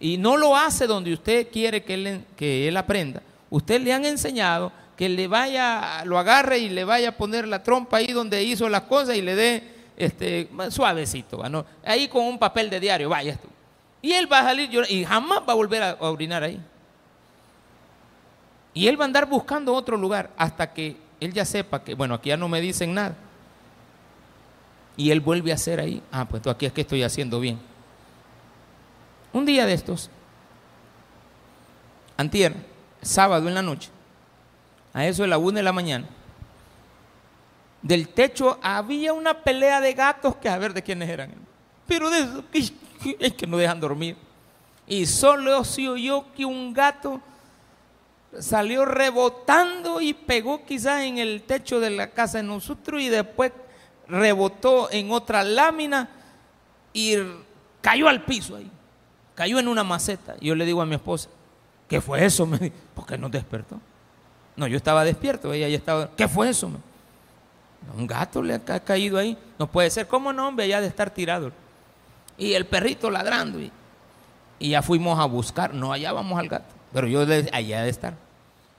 y 0.00 0.16
no 0.16 0.36
lo 0.38 0.56
hace 0.56 0.86
donde 0.86 1.12
usted 1.12 1.48
quiere 1.52 1.84
que 1.84 1.94
él, 1.94 2.24
que 2.34 2.66
él 2.66 2.76
aprenda, 2.76 3.22
usted 3.50 3.80
le 3.80 3.92
han 3.92 4.04
enseñado 4.06 4.72
que 4.96 5.08
le 5.08 5.28
vaya, 5.28 6.04
lo 6.04 6.18
agarre 6.18 6.58
y 6.58 6.68
le 6.68 6.84
vaya 6.84 7.10
a 7.10 7.12
poner 7.12 7.46
la 7.46 7.62
trompa 7.62 7.98
ahí 7.98 8.08
donde 8.12 8.42
hizo 8.42 8.68
las 8.68 8.82
cosas 8.82 9.16
y 9.16 9.22
le 9.22 9.34
dé 9.34 9.62
este, 9.96 10.48
suavecito, 10.70 11.42
ahí 11.84 12.08
con 12.08 12.24
un 12.24 12.38
papel 12.38 12.68
de 12.70 12.80
diario, 12.80 13.08
vaya 13.08 13.32
esto. 13.32 13.48
Y 14.02 14.12
él 14.12 14.30
va 14.30 14.40
a 14.40 14.44
salir 14.44 14.70
y 14.88 15.04
jamás 15.04 15.40
va 15.40 15.52
a 15.52 15.56
volver 15.56 15.82
a 15.82 15.96
orinar 16.00 16.42
ahí. 16.42 16.60
Y 18.72 18.86
él 18.86 18.98
va 18.98 19.04
a 19.04 19.06
andar 19.06 19.26
buscando 19.26 19.74
otro 19.74 19.96
lugar 19.96 20.30
hasta 20.36 20.72
que 20.72 20.96
él 21.20 21.32
ya 21.32 21.44
sepa 21.44 21.84
que, 21.84 21.94
bueno, 21.94 22.14
aquí 22.14 22.30
ya 22.30 22.36
no 22.36 22.48
me 22.48 22.60
dicen 22.60 22.94
nada. 22.94 23.14
Y 24.96 25.10
él 25.10 25.20
vuelve 25.20 25.52
a 25.52 25.54
hacer 25.54 25.80
ahí, 25.80 26.02
ah, 26.12 26.26
pues 26.28 26.46
aquí 26.46 26.66
es 26.66 26.72
que 26.72 26.82
estoy 26.82 27.02
haciendo 27.02 27.40
bien. 27.40 27.58
Un 29.32 29.46
día 29.46 29.64
de 29.64 29.74
estos, 29.74 30.10
antier, 32.16 32.54
sábado 33.00 33.46
en 33.46 33.54
la 33.54 33.62
noche, 33.62 33.90
a 34.92 35.06
eso 35.06 35.22
de 35.22 35.28
la 35.28 35.38
una 35.38 35.58
de 35.58 35.62
la 35.62 35.72
mañana, 35.72 36.08
del 37.80 38.08
techo 38.08 38.58
había 38.60 39.12
una 39.12 39.34
pelea 39.34 39.80
de 39.80 39.94
gatos 39.94 40.34
que 40.36 40.48
a 40.48 40.58
ver 40.58 40.74
de 40.74 40.82
quiénes 40.82 41.08
eran. 41.08 41.32
Pero 41.86 42.10
de 42.10 42.20
eso, 42.20 42.44
es 43.20 43.32
que 43.34 43.46
no 43.46 43.56
dejan 43.56 43.80
dormir. 43.80 44.16
Y 44.86 45.06
solo 45.06 45.62
se 45.64 45.88
oyó 45.88 46.32
que 46.32 46.44
un 46.44 46.72
gato 46.72 47.20
salió 48.40 48.84
rebotando 48.84 50.00
y 50.00 50.12
pegó 50.12 50.64
quizás 50.64 51.02
en 51.02 51.18
el 51.18 51.42
techo 51.42 51.78
de 51.78 51.90
la 51.90 52.10
casa 52.10 52.38
de 52.38 52.44
nosotros 52.44 53.00
y 53.00 53.08
después 53.08 53.52
rebotó 54.08 54.90
en 54.90 55.12
otra 55.12 55.44
lámina 55.44 56.10
y 56.92 57.14
cayó 57.80 58.08
al 58.08 58.24
piso 58.24 58.56
ahí 58.56 58.70
cayó 59.40 59.58
en 59.58 59.68
una 59.68 59.82
maceta. 59.82 60.36
Y 60.38 60.48
yo 60.48 60.54
le 60.54 60.66
digo 60.66 60.82
a 60.82 60.84
mi 60.84 60.96
esposa, 60.96 61.30
¿qué 61.88 61.98
fue 62.02 62.22
eso? 62.22 62.44
Me 62.44 62.58
dijo, 62.58 62.74
¿por 62.94 63.06
qué 63.06 63.16
no 63.16 63.30
despertó? 63.30 63.80
No, 64.54 64.66
yo 64.66 64.76
estaba 64.76 65.02
despierto, 65.02 65.50
ella 65.54 65.66
ya 65.66 65.78
estaba, 65.78 66.10
¿qué 66.14 66.28
fue 66.28 66.50
eso? 66.50 66.70
Un 67.96 68.06
gato 68.06 68.42
le 68.42 68.52
ha 68.52 68.80
caído 68.80 69.16
ahí. 69.16 69.38
No 69.58 69.66
puede 69.66 69.88
ser, 69.88 70.06
¿cómo 70.06 70.30
no, 70.30 70.48
hombre? 70.48 70.68
Ya 70.68 70.82
de 70.82 70.88
estar 70.88 71.08
tirado. 71.08 71.52
Y 72.36 72.52
el 72.52 72.66
perrito 72.66 73.08
ladrando. 73.08 73.58
Y, 73.58 73.72
ya 74.60 74.82
fuimos 74.82 75.18
a 75.18 75.24
buscar, 75.24 75.72
no 75.72 75.90
hallábamos 75.90 76.38
al 76.38 76.46
gato, 76.46 76.74
pero 76.92 77.06
yo 77.06 77.22
allá 77.22 77.82
de 77.82 77.88
estar. 77.88 78.12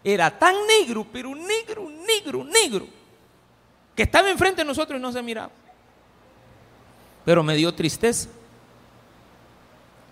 Era 0.03 0.38
tan 0.38 0.53
negro, 0.68 1.07
pero 1.12 1.34
negro, 1.34 1.89
negro, 1.89 2.43
negro, 2.43 2.86
que 3.95 4.03
estaba 4.03 4.30
enfrente 4.30 4.62
de 4.62 4.66
nosotros 4.66 4.99
y 4.99 5.01
no 5.01 5.12
se 5.12 5.24
miraba. 5.24 5.49
Pero 7.26 7.41
me 7.41 7.55
dio 7.55 7.74
tristeza 7.74 8.30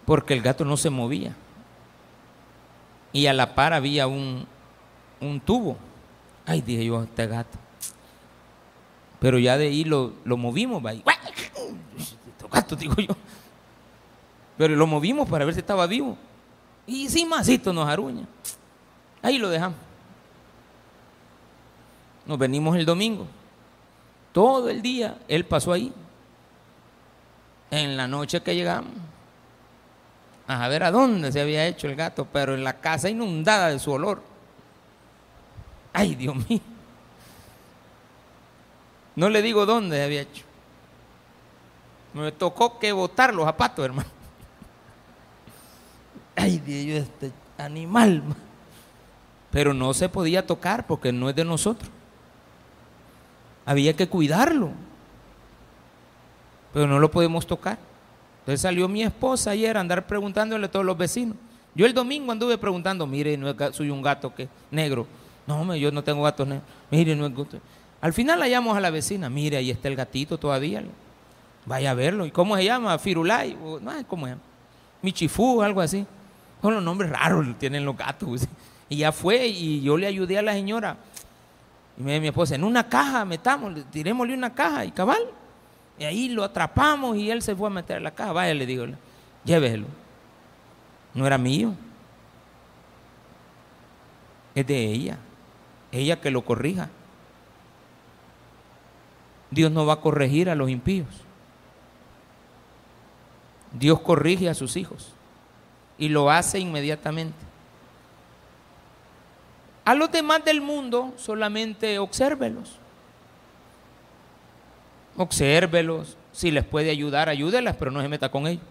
porque 0.09 0.33
el 0.33 0.41
gato 0.41 0.65
no 0.65 0.75
se 0.75 0.89
movía. 0.89 1.35
Y 3.13 3.27
a 3.27 3.33
la 3.33 3.53
par 3.53 3.73
había 3.73 4.07
un, 4.07 4.47
un 5.21 5.39
tubo. 5.39 5.77
Ay, 6.47 6.61
dije 6.61 6.83
yo, 6.83 7.03
este 7.03 7.27
gato. 7.27 7.59
Pero 9.19 9.37
ya 9.37 9.55
de 9.55 9.67
ahí 9.67 9.83
lo, 9.83 10.13
lo 10.25 10.35
movimos, 10.35 10.83
va. 10.83 10.93
Este 10.93 11.03
gato, 12.51 12.75
digo 12.75 12.95
yo. 12.95 13.15
Pero 14.57 14.75
lo 14.75 14.87
movimos 14.87 15.29
para 15.29 15.45
ver 15.45 15.53
si 15.53 15.59
estaba 15.59 15.85
vivo. 15.85 16.17
Y 16.87 17.07
sí, 17.07 17.23
masito 17.23 17.71
nos 17.71 17.87
aruña. 17.87 18.25
Ahí 19.21 19.37
lo 19.37 19.47
dejamos. 19.47 19.77
Nos 22.25 22.39
venimos 22.39 22.75
el 22.77 22.85
domingo. 22.87 23.27
Todo 24.31 24.69
el 24.69 24.81
día 24.81 25.19
él 25.27 25.45
pasó 25.45 25.71
ahí. 25.71 25.93
En 27.69 27.95
la 27.95 28.07
noche 28.07 28.41
que 28.41 28.55
llegamos, 28.55 28.93
a 30.49 30.67
ver 30.67 30.83
a 30.83 30.89
dónde 30.89 31.31
se 31.31 31.39
había 31.39 31.67
hecho 31.67 31.87
el 31.87 31.95
gato, 31.95 32.25
pero 32.25 32.55
en 32.55 32.63
la 32.63 32.79
casa 32.79 33.07
inundada 33.07 33.69
de 33.69 33.77
su 33.77 33.91
olor. 33.91 34.23
Ay, 35.93 36.15
Dios 36.15 36.35
mío. 36.49 36.59
No 39.15 39.29
le 39.29 39.43
digo 39.43 39.67
dónde 39.67 39.97
se 39.97 40.03
había 40.03 40.21
hecho. 40.21 40.43
Me 42.13 42.31
tocó 42.31 42.79
que 42.79 42.91
botar 42.91 43.31
los 43.31 43.45
zapatos, 43.45 43.85
hermano. 43.85 44.09
Ay, 46.35 46.57
Dios, 46.57 47.03
este 47.03 47.31
animal. 47.59 48.23
Pero 49.51 49.75
no 49.75 49.93
se 49.93 50.09
podía 50.09 50.47
tocar 50.47 50.87
porque 50.87 51.11
no 51.11 51.29
es 51.29 51.35
de 51.35 51.45
nosotros. 51.45 51.91
había 53.67 53.95
que 53.95 54.09
cuidarlo. 54.09 54.71
Pero 56.73 56.87
no 56.87 56.97
lo 56.97 57.11
podemos 57.11 57.45
tocar. 57.45 57.77
Entonces 58.49 58.63
salió 58.63 58.87
mi 58.87 59.03
esposa 59.03 59.51
ayer 59.51 59.77
a 59.77 59.79
andar 59.79 60.07
preguntándole 60.07 60.65
a 60.65 60.71
todos 60.71 60.83
los 60.83 60.97
vecinos. 60.97 61.37
Yo 61.75 61.85
el 61.85 61.93
domingo 61.93 62.31
anduve 62.31 62.57
preguntando, 62.57 63.05
mire, 63.05 63.37
no 63.37 63.53
soy 63.71 63.91
un 63.91 64.01
gato 64.01 64.33
que 64.33 64.49
negro. 64.71 65.05
No, 65.45 65.75
yo 65.75 65.91
no 65.91 66.03
tengo 66.03 66.23
gatos 66.23 66.47
negros. 66.47 66.67
Mire, 66.89 67.15
no 67.15 67.27
es 67.27 67.35
gato. 67.35 67.59
Al 68.01 68.11
final 68.11 68.39
la 68.39 68.47
llamamos 68.47 68.75
a 68.75 68.81
la 68.81 68.89
vecina, 68.89 69.29
mire, 69.29 69.57
ahí 69.57 69.69
está 69.69 69.87
el 69.87 69.95
gatito 69.95 70.39
todavía. 70.39 70.83
Vaya 71.67 71.91
a 71.91 71.93
verlo. 71.93 72.25
¿Y 72.25 72.31
cómo 72.31 72.57
se 72.57 72.65
llama? 72.65 72.97
Firulay. 72.97 73.53
No, 73.53 73.91
¿cómo 74.07 74.25
se 74.25 74.31
llama? 74.31 74.41
Michifú, 75.03 75.61
algo 75.61 75.81
así. 75.81 76.03
Son 76.59 76.73
los 76.73 76.83
nombres 76.83 77.11
raros 77.11 77.45
tienen 77.59 77.85
los 77.85 77.95
gatos. 77.95 78.47
Y 78.89 78.97
ya 78.97 79.11
fue 79.11 79.45
y 79.45 79.81
yo 79.81 79.95
le 79.95 80.07
ayudé 80.07 80.39
a 80.39 80.41
la 80.41 80.53
señora. 80.53 80.97
Y 81.99 82.01
me 82.01 82.19
mi 82.19 82.29
esposa, 82.29 82.55
en 82.55 82.63
una 82.63 82.89
caja 82.89 83.25
metamos, 83.25 83.75
tirémosle 83.91 84.33
una 84.33 84.51
caja 84.55 84.85
y 84.85 84.91
cabal. 84.91 85.21
Y 85.99 86.05
ahí 86.05 86.29
lo 86.29 86.45
atrapamos 86.45 87.17
y 87.17 87.29
él 87.29 87.41
se 87.41 87.53
fue 87.55 87.67
a 87.67 87.71
meter 87.71 87.97
en 87.97 88.05
la 88.05 88.11
caja. 88.11 88.31
Vaya, 88.31 88.53
le 88.53 88.65
digo, 88.65 88.85
llévelo. 89.43 89.85
No 91.13 91.27
era 91.27 91.37
mío. 91.37 91.73
Es 94.55 94.65
de 94.65 94.85
ella. 94.85 95.17
Ella 95.91 96.21
que 96.21 96.31
lo 96.31 96.45
corrija. 96.45 96.89
Dios 99.51 99.71
no 99.71 99.85
va 99.85 99.93
a 99.93 100.01
corregir 100.01 100.49
a 100.49 100.55
los 100.55 100.69
impíos. 100.69 101.07
Dios 103.73 103.99
corrige 103.99 104.49
a 104.49 104.53
sus 104.53 104.77
hijos 104.77 105.11
y 105.97 106.07
lo 106.07 106.31
hace 106.31 106.59
inmediatamente. 106.59 107.37
A 109.83 109.95
los 109.95 110.11
demás 110.11 110.45
del 110.45 110.61
mundo 110.61 111.13
solamente 111.17 111.99
obsérvelos. 111.99 112.79
Obsérvelos. 115.19 116.15
Si 116.31 116.49
les 116.49 116.63
puede 116.63 116.89
ayudar, 116.89 117.27
ayúdelas, 117.27 117.75
pero 117.75 117.91
no 117.91 118.01
se 118.01 118.07
meta 118.07 118.29
con 118.29 118.47
ellos. 118.47 118.63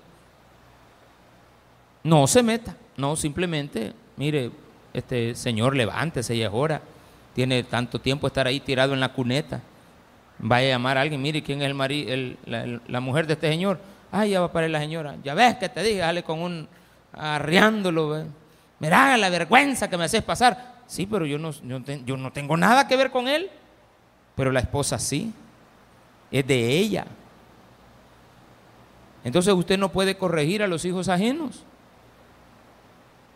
No 2.03 2.27
se 2.27 2.43
meta. 2.43 2.75
No, 2.97 3.17
simplemente, 3.17 3.93
mire, 4.17 4.51
este 4.95 5.35
señor, 5.35 5.77
levántese, 5.77 6.35
y 6.35 6.43
es 6.43 6.49
hora. 6.51 6.81
Tiene 7.35 7.65
tanto 7.65 8.01
tiempo 8.01 8.27
estar 8.27 8.47
ahí 8.47 8.61
tirado 8.61 8.95
en 8.95 9.01
la 9.01 9.13
cuneta. 9.13 9.61
Vaya 10.39 10.69
a 10.69 10.71
llamar 10.71 10.97
a 10.97 11.03
alguien, 11.03 11.21
mire 11.21 11.43
quién 11.43 11.61
es 11.61 11.67
el, 11.67 11.75
marido, 11.75 12.17
la, 12.47 13.01
mujer 13.01 13.27
de 13.27 13.35
este 13.35 13.51
señor. 13.51 13.79
Ay, 14.11 14.31
ya 14.31 14.41
va 14.41 14.51
para 14.51 14.69
la 14.69 14.79
señora. 14.79 15.17
Ya 15.23 15.35
ves 15.35 15.57
que 15.57 15.69
te 15.69 15.83
dije, 15.83 15.99
dale 15.99 16.23
con 16.23 16.41
un 16.41 16.67
arriándolo. 17.13 18.25
Mira 18.81 19.19
la 19.19 19.29
vergüenza 19.29 19.91
que 19.91 19.99
me 19.99 20.05
haces 20.05 20.23
pasar. 20.23 20.77
Sí, 20.87 21.05
pero 21.05 21.27
yo 21.27 21.39
no, 21.39 21.51
yo 22.07 22.17
no 22.17 22.33
tengo 22.33 22.57
nada 22.57 22.89
que 22.89 22.97
ver 22.97 23.11
con 23.11 23.29
él. 23.29 23.51
Pero 24.35 24.51
la 24.51 24.61
esposa 24.61 24.99
sí. 24.99 25.31
Es 26.31 26.47
de 26.47 26.79
ella. 26.79 27.07
Entonces 29.25 29.53
usted 29.53 29.79
no 29.79 29.91
puede 29.91 30.17
corregir 30.17 30.63
a 30.63 30.67
los 30.67 30.85
hijos 30.85 31.09
ajenos. 31.09 31.65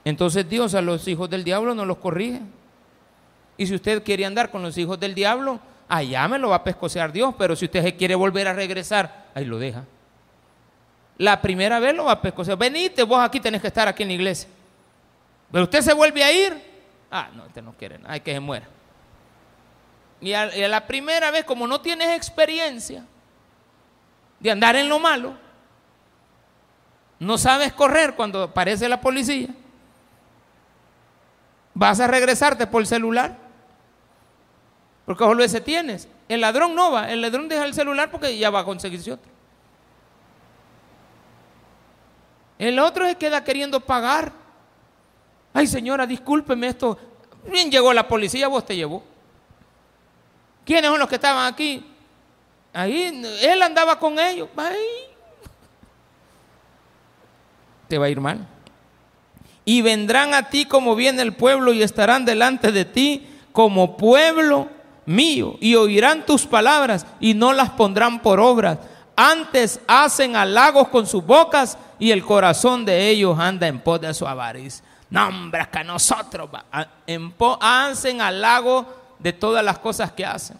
Entonces 0.04 0.48
Dios 0.48 0.74
a 0.74 0.82
los 0.82 1.06
hijos 1.08 1.30
del 1.30 1.44
diablo 1.44 1.74
no 1.74 1.84
los 1.84 1.98
corrige. 1.98 2.40
Y 3.56 3.66
si 3.66 3.74
usted 3.74 4.02
quiere 4.02 4.24
andar 4.24 4.50
con 4.50 4.62
los 4.62 4.76
hijos 4.78 4.98
del 4.98 5.14
diablo, 5.14 5.60
allá 5.88 6.26
me 6.28 6.38
lo 6.38 6.48
va 6.48 6.56
a 6.56 6.64
pescocear 6.64 7.12
Dios, 7.12 7.34
pero 7.38 7.54
si 7.54 7.66
usted 7.66 7.96
quiere 7.96 8.14
volver 8.14 8.48
a 8.48 8.54
regresar, 8.54 9.26
ahí 9.34 9.44
lo 9.44 9.58
deja. 9.58 9.84
La 11.18 11.40
primera 11.40 11.78
vez 11.78 11.94
lo 11.94 12.04
va 12.04 12.12
a 12.12 12.22
pescocear. 12.22 12.56
Venite, 12.56 13.02
vos 13.04 13.20
aquí 13.20 13.38
tenés 13.38 13.60
que 13.60 13.68
estar 13.68 13.86
aquí 13.86 14.02
en 14.02 14.08
la 14.08 14.14
iglesia. 14.14 14.48
Pero 15.50 15.64
usted 15.64 15.82
se 15.82 15.92
vuelve 15.92 16.24
a 16.24 16.32
ir. 16.32 16.72
Ah, 17.10 17.28
no, 17.34 17.44
usted 17.44 17.62
no 17.62 17.74
quiere 17.74 17.98
nada, 17.98 18.14
hay 18.14 18.20
que 18.20 18.32
se 18.32 18.40
muera. 18.40 18.66
Y 20.22 20.34
a, 20.34 20.46
la 20.46 20.86
primera 20.86 21.32
vez, 21.32 21.44
como 21.44 21.66
no 21.66 21.80
tienes 21.80 22.16
experiencia 22.16 23.04
de 24.38 24.50
andar 24.52 24.76
en 24.76 24.88
lo 24.88 25.00
malo, 25.00 25.34
no 27.18 27.36
sabes 27.36 27.72
correr 27.72 28.14
cuando 28.14 28.44
aparece 28.44 28.88
la 28.88 29.00
policía, 29.00 29.48
vas 31.74 31.98
a 31.98 32.06
regresarte 32.06 32.68
por 32.68 32.82
el 32.82 32.86
celular. 32.86 33.36
Porque 35.04 35.24
solo 35.24 35.42
ese 35.42 35.60
tienes. 35.60 36.06
El 36.28 36.40
ladrón 36.40 36.76
no 36.76 36.92
va, 36.92 37.10
el 37.10 37.20
ladrón 37.20 37.48
deja 37.48 37.64
el 37.64 37.74
celular 37.74 38.08
porque 38.08 38.38
ya 38.38 38.48
va 38.48 38.60
a 38.60 38.64
conseguirse 38.64 39.10
otro. 39.10 39.30
El 42.60 42.78
otro 42.78 43.08
se 43.08 43.16
queda 43.16 43.42
queriendo 43.42 43.80
pagar. 43.80 44.30
Ay, 45.52 45.66
señora, 45.66 46.06
discúlpeme 46.06 46.68
esto. 46.68 46.96
Bien 47.50 47.72
llegó 47.72 47.92
la 47.92 48.06
policía, 48.06 48.46
vos 48.46 48.64
te 48.64 48.76
llevó. 48.76 49.11
¿Quiénes 50.64 50.90
son 50.90 50.98
los 50.98 51.08
que 51.08 51.16
estaban 51.16 51.52
aquí? 51.52 51.84
Ahí, 52.72 53.22
él 53.42 53.62
andaba 53.62 53.98
con 53.98 54.18
ellos. 54.18 54.48
Te 57.88 57.98
va 57.98 58.06
a 58.06 58.08
ir 58.08 58.20
mal. 58.20 58.46
Y 59.64 59.82
vendrán 59.82 60.34
a 60.34 60.48
ti 60.48 60.64
como 60.64 60.94
viene 60.94 61.22
el 61.22 61.34
pueblo 61.34 61.72
y 61.72 61.82
estarán 61.82 62.24
delante 62.24 62.72
de 62.72 62.84
ti 62.84 63.28
como 63.52 63.96
pueblo 63.96 64.68
mío 65.04 65.56
y 65.60 65.74
oirán 65.74 66.24
tus 66.24 66.46
palabras 66.46 67.06
y 67.20 67.34
no 67.34 67.52
las 67.52 67.70
pondrán 67.70 68.20
por 68.20 68.40
obras. 68.40 68.78
Antes 69.14 69.80
hacen 69.86 70.36
halagos 70.36 70.88
con 70.88 71.06
sus 71.06 71.24
bocas 71.24 71.76
y 71.98 72.10
el 72.10 72.24
corazón 72.24 72.84
de 72.84 73.10
ellos 73.10 73.38
anda 73.38 73.68
en 73.68 73.80
pos 73.80 74.00
de 74.00 74.14
su 74.14 74.26
avaricia. 74.26 74.84
No, 75.10 75.28
hombre, 75.28 75.68
que 75.70 75.84
nosotros 75.84 76.48
en 77.06 77.34
hacen 77.60 78.22
halago 78.22 79.01
de 79.22 79.32
todas 79.32 79.64
las 79.64 79.78
cosas 79.78 80.12
que 80.12 80.24
hacen. 80.24 80.58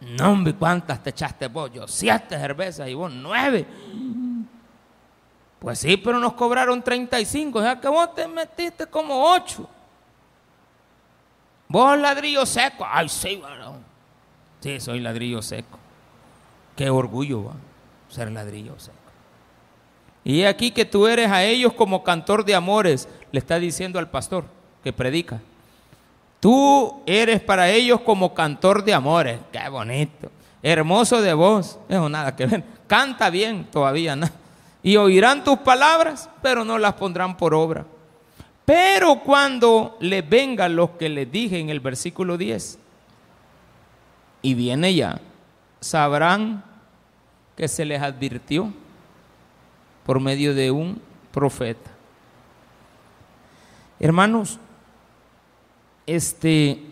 No, 0.00 0.32
hombre, 0.32 0.54
¿cuántas 0.54 1.02
te 1.02 1.10
echaste 1.10 1.46
vos? 1.46 1.70
Yo 1.72 1.86
siete 1.86 2.38
cervezas 2.38 2.88
y 2.88 2.94
vos 2.94 3.12
nueve. 3.12 3.66
Pues 5.58 5.78
sí, 5.78 5.96
pero 5.98 6.18
nos 6.18 6.32
cobraron 6.32 6.82
35, 6.82 7.58
o 7.58 7.62
sea 7.62 7.78
que 7.78 7.88
vos 7.88 8.14
te 8.14 8.26
metiste 8.26 8.86
como 8.86 9.30
ocho. 9.32 9.68
Vos 11.68 11.98
ladrillo 11.98 12.46
seco. 12.46 12.84
Ay, 12.88 13.08
sí, 13.08 13.36
bueno. 13.36 13.76
Sí, 14.60 14.80
soy 14.80 15.00
ladrillo 15.00 15.42
seco. 15.42 15.78
Qué 16.74 16.88
orgullo 16.88 17.44
va 17.44 17.52
ser 18.08 18.30
ladrillo 18.32 18.78
seco. 18.78 18.96
Y 20.24 20.44
aquí 20.44 20.70
que 20.70 20.84
tú 20.84 21.06
eres 21.06 21.30
a 21.30 21.44
ellos 21.44 21.72
como 21.72 22.02
cantor 22.02 22.44
de 22.44 22.54
amores, 22.54 23.08
le 23.32 23.38
está 23.38 23.58
diciendo 23.58 23.98
al 23.98 24.10
pastor 24.10 24.44
que 24.82 24.92
predica. 24.92 25.40
Tú 26.40 27.02
eres 27.04 27.40
para 27.40 27.68
ellos 27.68 28.00
como 28.00 28.32
cantor 28.32 28.82
de 28.82 28.94
amores. 28.94 29.38
Qué 29.52 29.68
bonito. 29.68 30.30
Hermoso 30.62 31.20
de 31.20 31.34
voz. 31.34 31.78
Eso 31.88 32.08
nada 32.08 32.34
que 32.34 32.46
ver. 32.46 32.64
Canta 32.86 33.28
bien 33.28 33.66
todavía, 33.70 34.16
¿no? 34.16 34.26
Y 34.82 34.96
oirán 34.96 35.44
tus 35.44 35.58
palabras, 35.58 36.30
pero 36.40 36.64
no 36.64 36.78
las 36.78 36.94
pondrán 36.94 37.36
por 37.36 37.54
obra. 37.54 37.84
Pero 38.64 39.20
cuando 39.20 39.98
le 40.00 40.22
vengan 40.22 40.74
los 40.74 40.90
que 40.90 41.08
les 41.08 41.30
dije 41.30 41.58
en 41.58 41.68
el 41.68 41.80
versículo 41.80 42.38
10, 42.38 42.78
y 44.42 44.54
viene 44.54 44.94
ya, 44.94 45.20
sabrán 45.80 46.64
que 47.56 47.68
se 47.68 47.84
les 47.84 48.00
advirtió 48.00 48.72
por 50.06 50.20
medio 50.20 50.54
de 50.54 50.70
un 50.70 51.02
profeta. 51.30 51.90
Hermanos, 53.98 54.58
este 56.06 56.82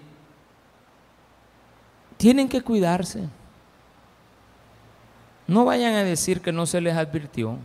tienen 2.17 2.49
que 2.49 2.63
cuidarse. 2.63 3.25
No 5.47 5.65
vayan 5.65 5.95
a 5.95 6.05
decir 6.05 6.41
que 6.41 6.53
no 6.53 6.67
se 6.67 6.81
les 6.81 6.97
advirtió, 6.97 7.57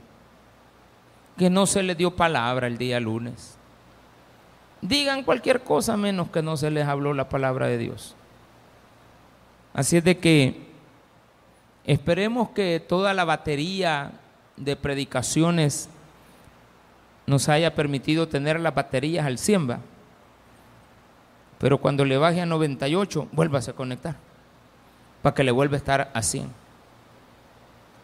que 1.38 1.50
no 1.50 1.66
se 1.66 1.84
les 1.84 1.98
dio 1.98 2.16
palabra 2.16 2.68
el 2.68 2.78
día 2.78 3.00
lunes 3.00 3.58
digan 4.84 5.24
cualquier 5.24 5.62
cosa 5.62 5.96
menos 5.96 6.30
que 6.30 6.42
no 6.42 6.58
se 6.58 6.70
les 6.70 6.86
habló 6.86 7.14
la 7.14 7.30
palabra 7.30 7.68
de 7.68 7.78
Dios. 7.78 8.16
Así 9.74 9.98
es 9.98 10.04
de 10.04 10.18
que 10.18 10.68
esperemos 11.86 12.50
que 12.50 12.80
toda 12.80 13.14
la 13.14 13.24
batería 13.24 14.12
de 14.58 14.76
predicaciones 14.76 15.90
nos 17.26 17.48
haya 17.48 17.74
permitido 17.74 18.28
tener 18.28 18.60
las 18.60 18.76
baterías 18.76 19.26
al 19.26 19.38
100, 19.38 19.78
pero 21.64 21.78
cuando 21.78 22.04
le 22.04 22.18
baje 22.18 22.42
a 22.42 22.46
98, 22.46 23.30
vuélvase 23.32 23.72
a 23.72 23.74
conectar 23.74 24.18
para 25.22 25.34
que 25.34 25.46
le 25.46 25.52
vuelva 25.52 25.76
a 25.76 25.78
estar 25.78 26.12
a 26.14 26.22
100. 26.22 26.52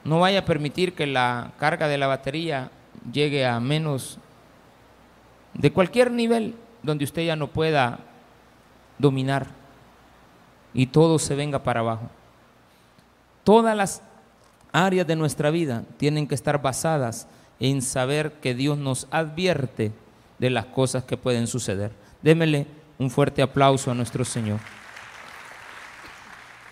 No 0.05 0.21
vaya 0.21 0.39
a 0.39 0.45
permitir 0.45 0.93
que 0.93 1.05
la 1.05 1.51
carga 1.59 1.89
de 1.89 1.97
la 1.97 2.07
batería 2.07 2.71
llegue 3.11 3.45
a 3.45 3.59
menos 3.59 4.17
de 5.53 5.73
cualquier 5.73 6.09
nivel 6.09 6.55
donde 6.83 7.03
usted 7.03 7.25
ya 7.25 7.35
no 7.35 7.47
pueda 7.47 7.99
dominar 8.97 9.47
y 10.73 10.85
todo 10.85 11.19
se 11.19 11.35
venga 11.35 11.61
para 11.61 11.81
abajo. 11.81 12.09
Todas 13.43 13.75
las 13.75 14.01
áreas 14.71 15.05
de 15.05 15.17
nuestra 15.17 15.49
vida 15.49 15.83
tienen 15.97 16.29
que 16.29 16.35
estar 16.35 16.61
basadas 16.61 17.27
en 17.59 17.81
saber 17.81 18.31
que 18.39 18.55
Dios 18.55 18.77
nos 18.77 19.09
advierte 19.11 19.91
de 20.37 20.49
las 20.49 20.67
cosas 20.67 21.03
que 21.03 21.17
pueden 21.17 21.45
suceder. 21.45 21.91
Démele 22.21 22.78
un 22.99 23.09
fuerte 23.09 23.41
aplauso 23.41 23.89
a 23.89 23.95
nuestro 23.95 24.25
Señor. 24.25 24.59